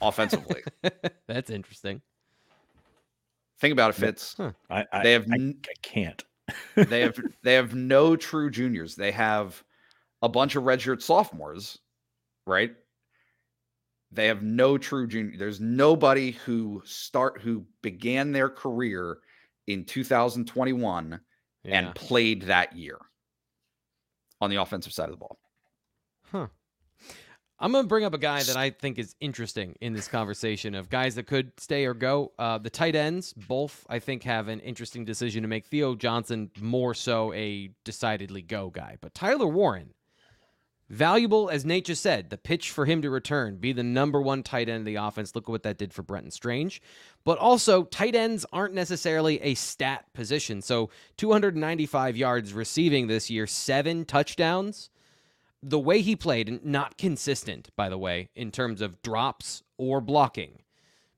[0.00, 0.62] offensively.
[1.26, 2.02] That's interesting.
[3.60, 4.34] Think about it, Fitz.
[4.36, 4.52] Huh.
[4.70, 6.24] I, I, they have I, I can't.
[6.76, 8.94] they have they have no true juniors.
[8.94, 9.62] They have
[10.22, 11.78] a bunch of redshirt sophomores,
[12.46, 12.72] right?
[14.10, 15.36] They have no true junior.
[15.36, 19.18] There's nobody who start who began their career
[19.66, 21.20] in 2021
[21.64, 21.78] yeah.
[21.78, 22.98] and played that year
[24.40, 25.38] on the offensive side of the ball.
[26.30, 26.48] Huh.
[27.60, 30.76] I'm going to bring up a guy that I think is interesting in this conversation
[30.76, 32.30] of guys that could stay or go.
[32.38, 35.66] Uh, the tight ends, both, I think, have an interesting decision to make.
[35.66, 38.96] Theo Johnson, more so a decidedly go guy.
[39.00, 39.92] But Tyler Warren,
[40.90, 44.42] valuable, as Nate just said, the pitch for him to return, be the number one
[44.42, 45.34] tight end of the offense.
[45.34, 46.80] Look at what that did for Brenton Strange.
[47.24, 50.62] But also, tight ends aren't necessarily a stat position.
[50.62, 54.90] So 295 yards receiving this year, seven touchdowns
[55.62, 60.62] the way he played, not consistent, by the way, in terms of drops or blocking,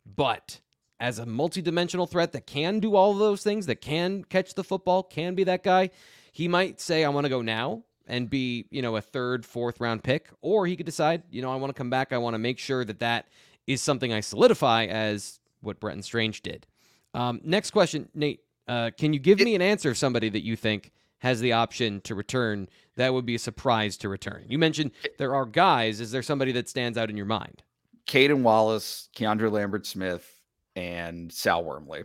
[0.06, 0.60] but
[0.98, 4.64] as a multidimensional threat that can do all of those things, that can catch the
[4.64, 5.90] football, can be that guy,
[6.32, 9.80] he might say, I want to go now and be, you know, a third, fourth
[9.80, 12.12] round pick, or he could decide, you know, I want to come back.
[12.12, 13.28] I want to make sure that that
[13.66, 16.66] is something I solidify as what Brenton Strange did.
[17.14, 18.40] Um, next question, Nate.
[18.66, 22.00] Uh, can you give me an answer of somebody that you think has the option
[22.02, 24.44] to return, that would be a surprise to return.
[24.48, 26.00] You mentioned there are guys.
[26.00, 27.62] Is there somebody that stands out in your mind?
[28.06, 30.40] Caedan Wallace, Keandre Lambert Smith,
[30.74, 32.04] and Sal Wormley.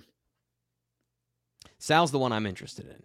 [1.80, 3.04] Sal's the one I'm interested in.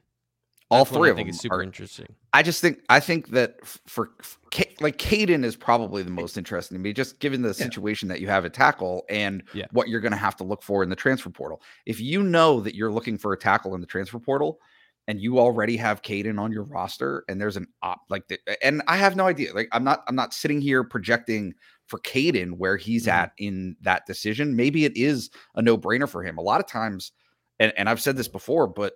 [0.71, 2.07] All three I of think them is super are, interesting.
[2.33, 4.39] I just think I think that for, for
[4.81, 7.55] like Caedan is probably the most interesting to me, just given the yeah.
[7.55, 9.67] situation that you have at tackle and yeah.
[9.73, 11.61] what you're going to have to look for in the transfer portal.
[11.87, 14.61] If you know that you're looking for a tackle in the transfer portal,
[15.09, 18.81] and you already have Caedan on your roster and there's an op like the, and
[18.87, 19.53] I have no idea.
[19.53, 21.55] Like I'm not I'm not sitting here projecting
[21.87, 23.19] for Caedan where he's mm-hmm.
[23.19, 24.55] at in that decision.
[24.55, 26.39] Maybe it is a no-brainer for him.
[26.39, 27.11] A lot of times,
[27.59, 28.93] and, and I've said this before, but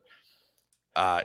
[0.95, 1.23] uh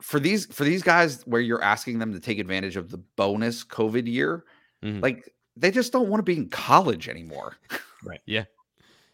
[0.00, 3.64] for these for these guys where you're asking them to take advantage of the bonus
[3.64, 4.44] COVID year,
[4.82, 5.00] mm-hmm.
[5.00, 7.56] like they just don't want to be in college anymore.
[8.04, 8.20] Right.
[8.26, 8.44] Yeah.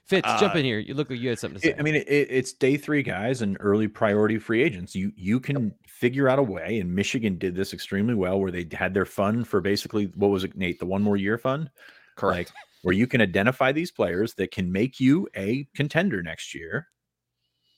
[0.06, 0.80] Fitz, uh, jump in here.
[0.80, 1.76] You look like you had something to say.
[1.78, 4.92] I mean, it, it's day three guys and early priority free agents.
[4.92, 5.72] You you can yep.
[5.86, 9.46] figure out a way, and Michigan did this extremely well, where they had their fund
[9.46, 10.80] for basically what was it, Nate?
[10.80, 11.70] The one more year fund,
[12.16, 12.50] correct?
[12.50, 16.88] Like, where you can identify these players that can make you a contender next year.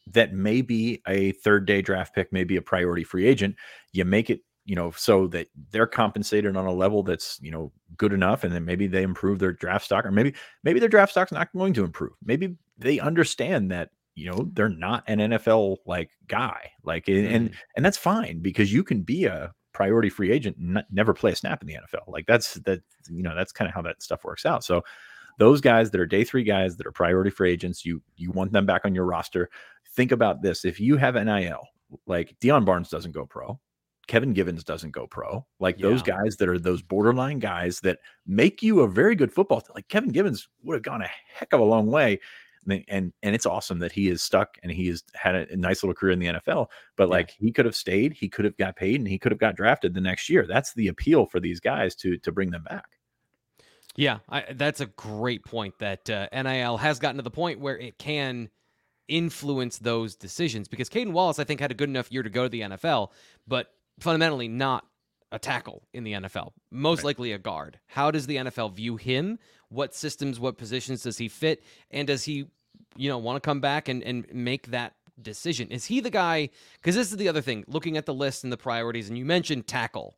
[0.08, 3.56] That may be a third day draft pick, maybe a priority free agent.
[3.92, 7.72] You make it you know, so that they're compensated on a level that's, you know,
[7.96, 8.44] good enough.
[8.44, 11.52] And then maybe they improve their draft stock, or maybe, maybe their draft stock's not
[11.52, 12.12] going to improve.
[12.24, 16.70] Maybe they understand that, you know, they're not an NFL like guy.
[16.84, 17.54] Like, and, mm-hmm.
[17.76, 21.32] and that's fine because you can be a priority free agent and not, never play
[21.32, 22.06] a snap in the NFL.
[22.06, 24.62] Like, that's that, you know, that's kind of how that stuff works out.
[24.64, 24.82] So,
[25.38, 28.52] those guys that are day three guys that are priority free agents, you you want
[28.52, 29.48] them back on your roster.
[29.94, 31.66] Think about this: if you have NIL,
[32.06, 33.58] like Deion Barnes doesn't go pro,
[34.06, 35.46] Kevin Givens doesn't go pro.
[35.60, 35.88] Like yeah.
[35.88, 39.62] those guys that are those borderline guys that make you a very good football.
[39.74, 42.20] Like Kevin Givens would have gone a heck of a long way.
[42.68, 45.56] And, and and it's awesome that he is stuck and he has had a, a
[45.56, 46.66] nice little career in the NFL.
[46.96, 47.46] But like yeah.
[47.46, 49.94] he could have stayed, he could have got paid, and he could have got drafted
[49.94, 50.46] the next year.
[50.46, 52.86] That's the appeal for these guys to to bring them back.
[53.96, 55.74] Yeah, I, that's a great point.
[55.80, 58.48] That uh, NIL has gotten to the point where it can
[59.08, 62.44] influence those decisions because Caedan Wallace, I think, had a good enough year to go
[62.44, 63.10] to the NFL,
[63.46, 64.86] but fundamentally not
[65.30, 67.06] a tackle in the NFL, most right.
[67.06, 67.78] likely a guard.
[67.86, 69.38] How does the NFL view him?
[69.70, 71.62] What systems, what positions does he fit?
[71.90, 72.46] And does he,
[72.96, 75.68] you know, want to come back and, and make that decision?
[75.68, 76.50] Is he the guy?
[76.74, 79.24] Because this is the other thing, looking at the list and the priorities, and you
[79.24, 80.16] mentioned tackle.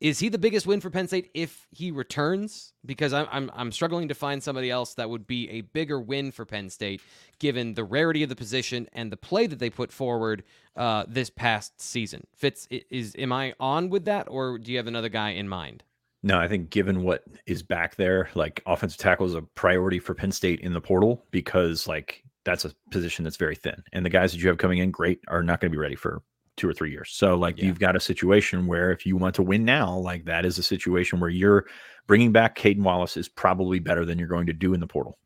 [0.00, 2.74] Is he the biggest win for Penn State if he returns?
[2.84, 6.32] Because I'm, I'm I'm struggling to find somebody else that would be a bigger win
[6.32, 7.00] for Penn State,
[7.38, 10.44] given the rarity of the position and the play that they put forward
[10.76, 12.26] uh, this past season.
[12.36, 15.82] Fitz, is am I on with that, or do you have another guy in mind?
[16.22, 20.12] No, I think given what is back there, like offensive tackle is a priority for
[20.12, 24.10] Penn State in the portal because like that's a position that's very thin, and the
[24.10, 26.22] guys that you have coming in, great, are not going to be ready for
[26.56, 27.10] two or three years.
[27.12, 27.66] So like yeah.
[27.66, 30.62] you've got a situation where if you want to win now, like that is a
[30.62, 31.66] situation where you're
[32.06, 35.18] bringing back Caedan Wallace is probably better than you're going to do in the portal.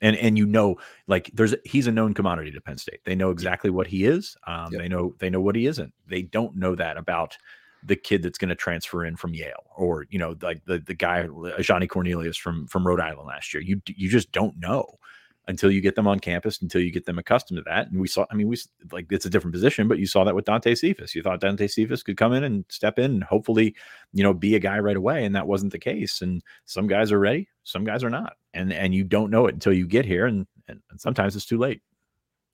[0.00, 0.76] And and you know
[1.06, 3.00] like there's he's a known commodity to Penn State.
[3.04, 4.36] They know exactly what he is.
[4.46, 4.82] Um, yep.
[4.82, 5.94] They know they know what he isn't.
[6.06, 7.38] They don't know that about
[7.82, 10.94] the kid that's going to transfer in from Yale or you know like the the
[10.94, 11.26] guy
[11.60, 13.62] Johnny Cornelius from from Rhode Island last year.
[13.62, 14.98] You you just don't know
[15.46, 17.90] until you get them on campus, until you get them accustomed to that.
[17.90, 18.56] And we saw, I mean, we
[18.92, 21.14] like it's a different position, but you saw that with Dante Cephas.
[21.14, 23.74] You thought Dante Cephas could come in and step in and hopefully,
[24.12, 25.24] you know, be a guy right away.
[25.24, 26.22] And that wasn't the case.
[26.22, 28.34] And some guys are ready, some guys are not.
[28.54, 30.26] And and you don't know it until you get here.
[30.26, 31.82] And and, and sometimes it's too late.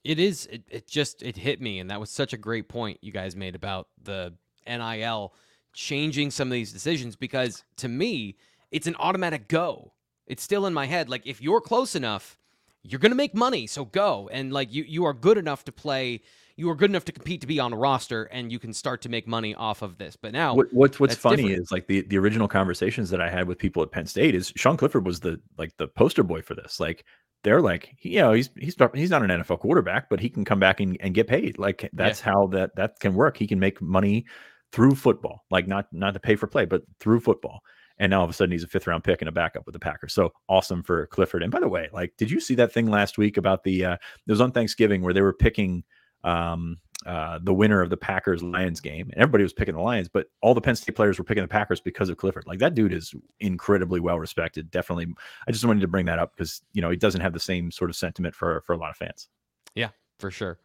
[0.03, 0.47] It is.
[0.47, 3.37] It, it just it hit me, and that was such a great point you guys
[3.37, 4.35] made about the
[4.67, 5.35] NIL
[5.73, 8.37] changing some of these decisions because to me,
[8.73, 9.93] it's an automatic go.
[10.27, 11.09] It's still in my head.
[11.09, 12.40] Like if you're close enough
[12.83, 14.29] you're going to make money, so go.
[14.33, 16.23] And like you you are good enough to play,
[16.57, 19.03] you are good enough to compete to be on a roster, and you can start
[19.03, 20.17] to make money off of this.
[20.17, 21.63] But now, what, what's what's funny different.
[21.63, 24.53] is like the the original conversations that I had with people at Penn State is
[24.57, 26.81] Sean Clifford was the like the poster boy for this.
[26.81, 27.05] Like
[27.43, 30.45] they're like, you know, he's he's not, he's not an NFL quarterback, but he can
[30.45, 31.59] come back and, and get paid.
[31.59, 33.37] Like that's how that that can work.
[33.37, 34.27] He can make money
[34.73, 37.61] through football, like not not to pay for play, but through football.
[38.01, 39.75] And now all of a sudden he's a fifth round pick and a backup with
[39.75, 40.13] the Packers.
[40.13, 41.45] So awesome for Clifford.
[41.45, 43.95] And by the way, like, did you see that thing last week about the uh
[43.95, 45.85] it was on Thanksgiving where they were picking
[46.25, 49.09] um uh, the winner of the Packers Lions game.
[49.11, 51.49] And everybody was picking the Lions, but all the Penn State players were picking the
[51.49, 52.45] Packers because of Clifford.
[52.47, 54.71] Like that dude is incredibly well respected.
[54.71, 55.07] Definitely,
[55.49, 57.71] I just wanted to bring that up because you know he doesn't have the same
[57.71, 59.29] sort of sentiment for for a lot of fans.
[59.75, 60.59] Yeah, for sure.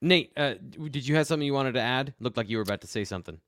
[0.00, 0.54] Nate, uh,
[0.90, 2.14] did you have something you wanted to add?
[2.20, 3.40] Looked like you were about to say something.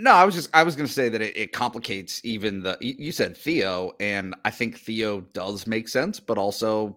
[0.00, 2.78] No, I was just I was going to say that it, it, complicates even the
[2.80, 6.96] you said Theo, and I think Theo does make sense, but also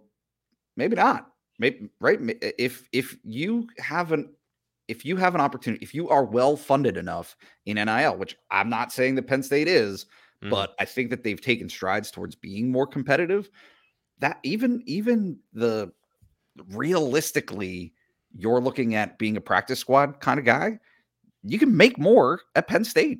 [0.77, 1.31] maybe not.
[1.57, 2.19] Maybe right
[2.59, 4.29] if if you haven't
[4.87, 7.35] if you have an opportunity, if you are well funded enough
[7.65, 10.05] in NIL, which I'm not saying that Penn State is,
[10.43, 10.51] mm.
[10.51, 13.49] but I think that they've taken strides towards being more competitive.
[14.19, 15.91] That even even the
[16.67, 17.93] realistically,
[18.35, 20.77] you're looking at being a practice squad kind of guy.
[21.43, 23.19] You can make more at Penn State.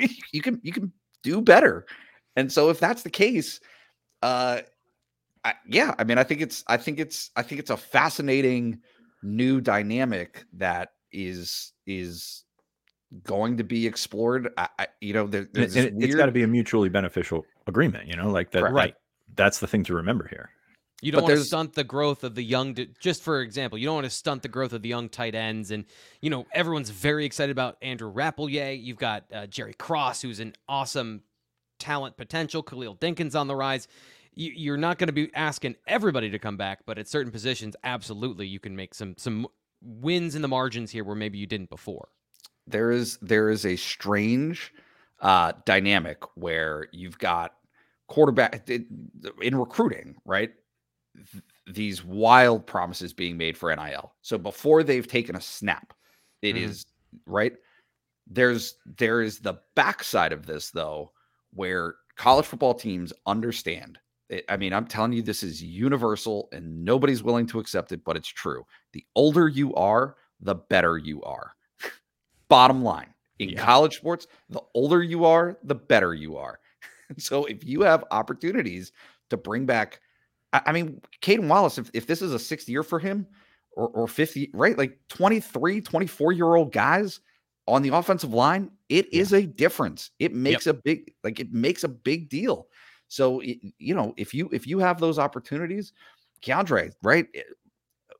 [0.32, 0.92] you can you can
[1.22, 1.86] do better.
[2.36, 3.60] And so if that's the case,
[4.22, 4.60] uh
[5.44, 8.80] I, yeah, I mean I think it's I think it's I think it's a fascinating
[9.22, 12.44] new dynamic that is is
[13.24, 14.50] going to be explored.
[14.56, 18.06] I, I you know, there, it, has got to be a mutually beneficial agreement.
[18.06, 18.62] You know, like that.
[18.62, 18.94] Right.
[18.94, 20.50] That, that's the thing to remember here.
[21.00, 22.76] You don't but want to stunt the growth of the young.
[22.98, 25.70] Just for example, you don't want to stunt the growth of the young tight ends,
[25.70, 25.84] and
[26.20, 28.82] you know everyone's very excited about Andrew Rappleyea.
[28.82, 31.22] You've got uh, Jerry Cross, who's an awesome
[31.78, 32.62] talent potential.
[32.62, 33.88] Khalil Dinkins on the rise
[34.34, 38.46] you're not going to be asking everybody to come back, but at certain positions, absolutely,
[38.46, 39.46] you can make some some
[39.82, 42.08] wins in the margins here where maybe you didn't before.
[42.66, 44.72] There is there is a strange
[45.20, 47.54] uh, dynamic where you've got
[48.06, 50.52] quarterback in recruiting, right?
[51.66, 54.14] These wild promises being made for NIL.
[54.22, 55.92] So before they've taken a snap,
[56.42, 56.62] it mm.
[56.62, 56.86] is
[57.26, 57.52] right.
[58.26, 61.12] There's there is the backside of this though,
[61.52, 63.98] where college football teams understand
[64.48, 68.16] I mean, I'm telling you, this is universal and nobody's willing to accept it, but
[68.16, 68.64] it's true.
[68.92, 71.52] The older you are, the better you are.
[72.48, 73.64] Bottom line in yeah.
[73.64, 76.60] college sports, the older you are, the better you are.
[77.18, 78.92] so if you have opportunities
[79.30, 80.00] to bring back,
[80.52, 83.26] I, I mean, Caedan Wallace, if, if this is a sixth year for him
[83.72, 84.76] or, or 50, right?
[84.76, 87.20] Like 23, 24 year old guys
[87.66, 89.20] on the offensive line, it yeah.
[89.20, 90.10] is a difference.
[90.18, 90.76] It makes yep.
[90.76, 92.68] a big, like, it makes a big deal.
[93.10, 95.92] So you know, if you if you have those opportunities,
[96.42, 97.26] Keandre, right?
[97.34, 97.42] Eh,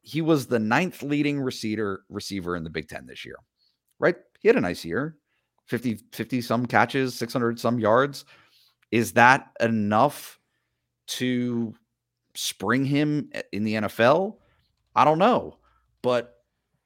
[0.03, 3.37] he was the ninth leading receiver receiver in the Big Ten this year,
[4.01, 4.17] right?
[4.41, 5.17] He had a nice year,
[5.67, 8.25] 50, 50 some catches, 600 some yards.
[8.91, 10.41] Is that enough
[11.07, 11.73] to
[12.35, 14.37] spring him eh, in the NFL?
[14.95, 15.57] I don't know.
[16.03, 16.37] But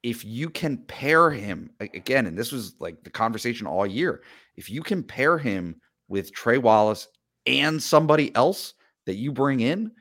[0.03, 4.23] if you can pair him again, and this was like the conversation all year,
[4.57, 7.09] if you can pair him with Trey Wallace
[7.47, 8.75] and somebody else
[9.07, 9.93] that you bring in,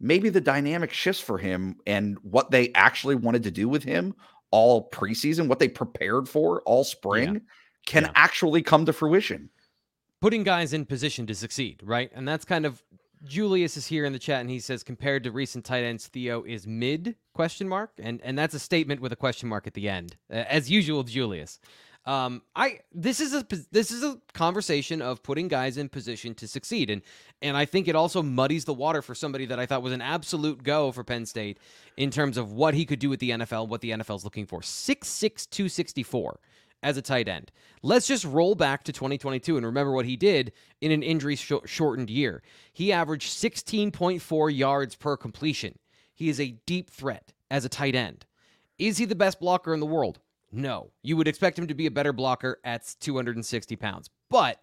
[0.00, 4.14] maybe the dynamic shifts for him and what they actually wanted to do with him
[4.50, 7.40] all preseason, what they prepared for all spring, yeah.
[7.86, 8.12] can yeah.
[8.14, 9.48] actually come to fruition.
[10.20, 12.10] Putting guys in position to succeed, right?
[12.14, 12.82] And that's kind of
[13.24, 16.42] Julius is here in the chat and he says compared to recent tight ends, Theo
[16.42, 19.88] is mid question mark, and and that's a statement with a question mark at the
[19.88, 21.60] end, as usual, Julius.
[22.04, 26.48] Um, I this is a this is a conversation of putting guys in position to
[26.48, 27.02] succeed, and
[27.40, 30.02] and I think it also muddies the water for somebody that I thought was an
[30.02, 31.58] absolute go for Penn State
[31.96, 34.46] in terms of what he could do with the NFL, what the NFL is looking
[34.46, 34.60] for.
[34.60, 36.40] 6'6", 264
[36.82, 37.50] as a tight end.
[37.82, 41.52] Let's just roll back to 2022 and remember what he did in an injury sh-
[41.64, 42.42] shortened year.
[42.72, 45.78] He averaged 16.4 yards per completion.
[46.14, 48.26] He is a deep threat as a tight end.
[48.78, 50.20] Is he the best blocker in the world?
[50.50, 50.90] No.
[51.02, 54.10] You would expect him to be a better blocker at 260 pounds.
[54.28, 54.60] But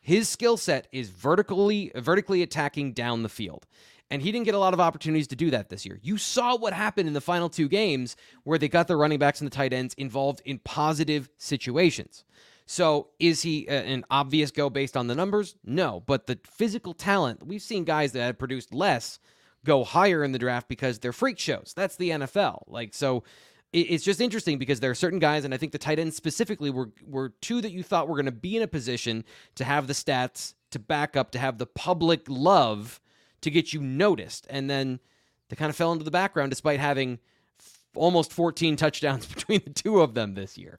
[0.00, 3.66] his skill set is vertically vertically attacking down the field.
[4.10, 6.00] And he didn't get a lot of opportunities to do that this year.
[6.02, 9.40] You saw what happened in the final two games where they got the running backs
[9.40, 12.24] and the tight ends involved in positive situations.
[12.66, 15.56] So, is he uh, an obvious go based on the numbers?
[15.64, 19.18] No, but the physical talent, we've seen guys that have produced less
[19.64, 21.72] go higher in the draft because they're freak shows.
[21.76, 22.62] That's the NFL.
[22.68, 23.24] Like, so
[23.72, 26.70] it's just interesting because there are certain guys, and I think the tight ends specifically
[26.70, 29.24] were were two that you thought were going to be in a position
[29.56, 33.00] to have the stats to back up, to have the public love
[33.42, 35.00] to get you noticed, and then
[35.48, 37.18] they kind of fell into the background despite having
[37.94, 40.78] almost 14 touchdowns between the two of them this year.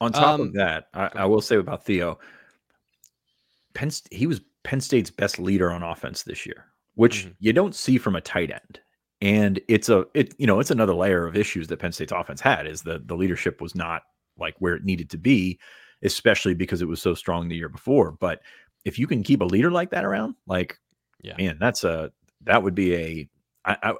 [0.00, 2.18] On top Um, of that, I, I will say about Theo,
[3.74, 7.34] Penn, he was Penn State's best leader on offense this year, which Mhm.
[7.38, 8.80] you don't see from a tight end.
[9.20, 12.40] And it's a it you know it's another layer of issues that Penn State's offense
[12.40, 14.02] had is that the leadership was not
[14.36, 15.58] like where it needed to be,
[16.02, 18.10] especially because it was so strong the year before.
[18.12, 18.42] But
[18.84, 20.76] if you can keep a leader like that around, like
[21.24, 21.36] Yeah.
[21.38, 22.12] man, that's a
[22.42, 23.28] that would be a
[23.64, 23.94] I, I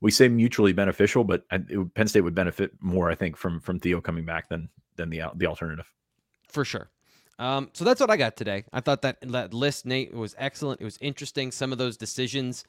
[0.00, 3.60] we say mutually beneficial, but I, it, Penn State would benefit more, I think, from
[3.60, 5.90] from Theo coming back than than the the alternative.
[6.48, 6.90] for sure.
[7.38, 8.64] Um, so that's what I got today.
[8.72, 10.80] I thought that that list, Nate, was excellent.
[10.80, 11.52] It was interesting.
[11.52, 12.64] Some of those decisions,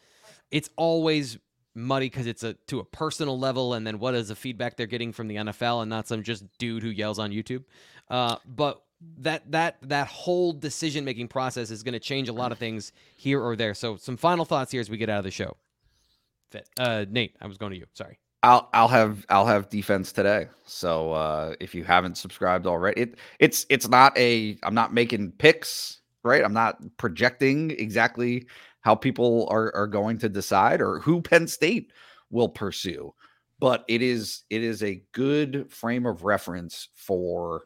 [0.52, 1.40] it's always
[1.76, 4.88] muddy because it's a to a personal level, and then what is the feedback they're
[4.88, 7.64] getting from the NFL, and not some just dude who yells on YouTube.
[8.10, 8.84] Uh, but
[9.20, 12.92] that that that whole decision making process is going to change a lot of things
[13.16, 13.74] here or there.
[13.74, 15.56] So some final thoughts here as we get out of the show.
[16.78, 17.86] Uh, Nate, I was going to you.
[17.94, 18.20] Sorry.
[18.44, 20.48] I'll I'll have I'll have defense today.
[20.66, 25.34] So uh, if you haven't subscribed already, it it's it's not a I'm not making
[25.34, 26.44] picks, right?
[26.44, 28.48] I'm not projecting exactly
[28.82, 31.92] how people are are going to decide or who Penn State
[32.30, 33.14] will pursue.
[33.60, 37.64] But it is it is a good frame of reference for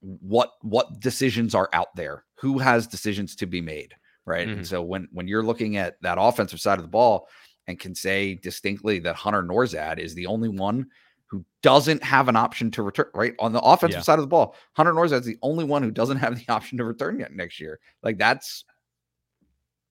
[0.00, 4.48] what what decisions are out there, who has decisions to be made, right?
[4.48, 4.52] Mhm.
[4.52, 7.28] And so when when you're looking at that offensive side of the ball,
[7.66, 10.86] and can say distinctly that Hunter Nourzad is the only one
[11.26, 13.34] who doesn't have an option to return, right?
[13.38, 14.02] On the offensive Yeah.
[14.02, 16.84] side of the ball, Hunter Nourzad's the only one who doesn't have the option to
[16.84, 17.78] return yet next year.
[18.02, 18.64] Like that's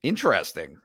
[0.04, 0.78] interesting.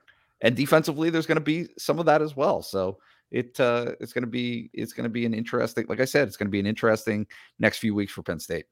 [0.42, 2.62] And defensively, there's going to be some of that as well.
[2.62, 2.98] So
[3.30, 6.28] it uh, it's going to be it's going to be an interesting, like I said,
[6.28, 7.26] it's going to be an interesting
[7.58, 8.66] next few weeks for Penn State.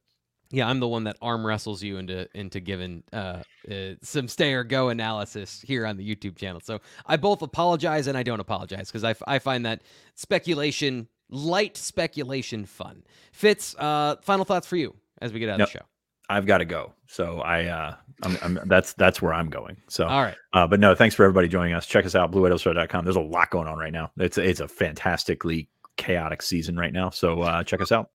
[0.53, 4.53] Yeah, I'm the one that arm wrestles you into into giving uh, uh, some stay
[4.55, 6.61] or go analysis here on the YouTube channel.
[6.63, 9.83] So I both apologize and I don't apologize because I, f- I find that
[10.17, 13.03] speculation, light speculation, fun.
[13.33, 15.69] Fitz, uh, final thoughts for you as we get out Nope.
[15.69, 15.85] of the show.
[16.29, 19.77] I've got to go, so I uh, I'm, I'm that's that's where I'm going.
[19.89, 20.37] So, All right.
[20.53, 21.87] uh, but no, thanks for everybody joining us.
[21.87, 23.05] Check us out, blueillustrated.com.
[23.05, 24.13] There's a lot going on right now.
[24.17, 27.11] It's it's a fantastically chaotic season right now.
[27.11, 28.11] So uh, check us out.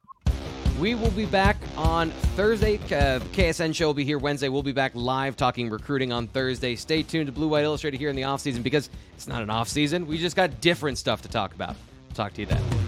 [0.79, 2.75] We will be back on Thursday.
[2.75, 4.49] Uh, KSN show will be here Wednesday.
[4.49, 6.75] We'll be back live talking recruiting on Thursday.
[6.75, 9.49] Stay tuned to Blue White Illustrated here in the off season because it's not an
[9.49, 10.05] off season.
[10.05, 11.77] We just got different stuff to talk about.
[12.13, 12.84] Talk to you then.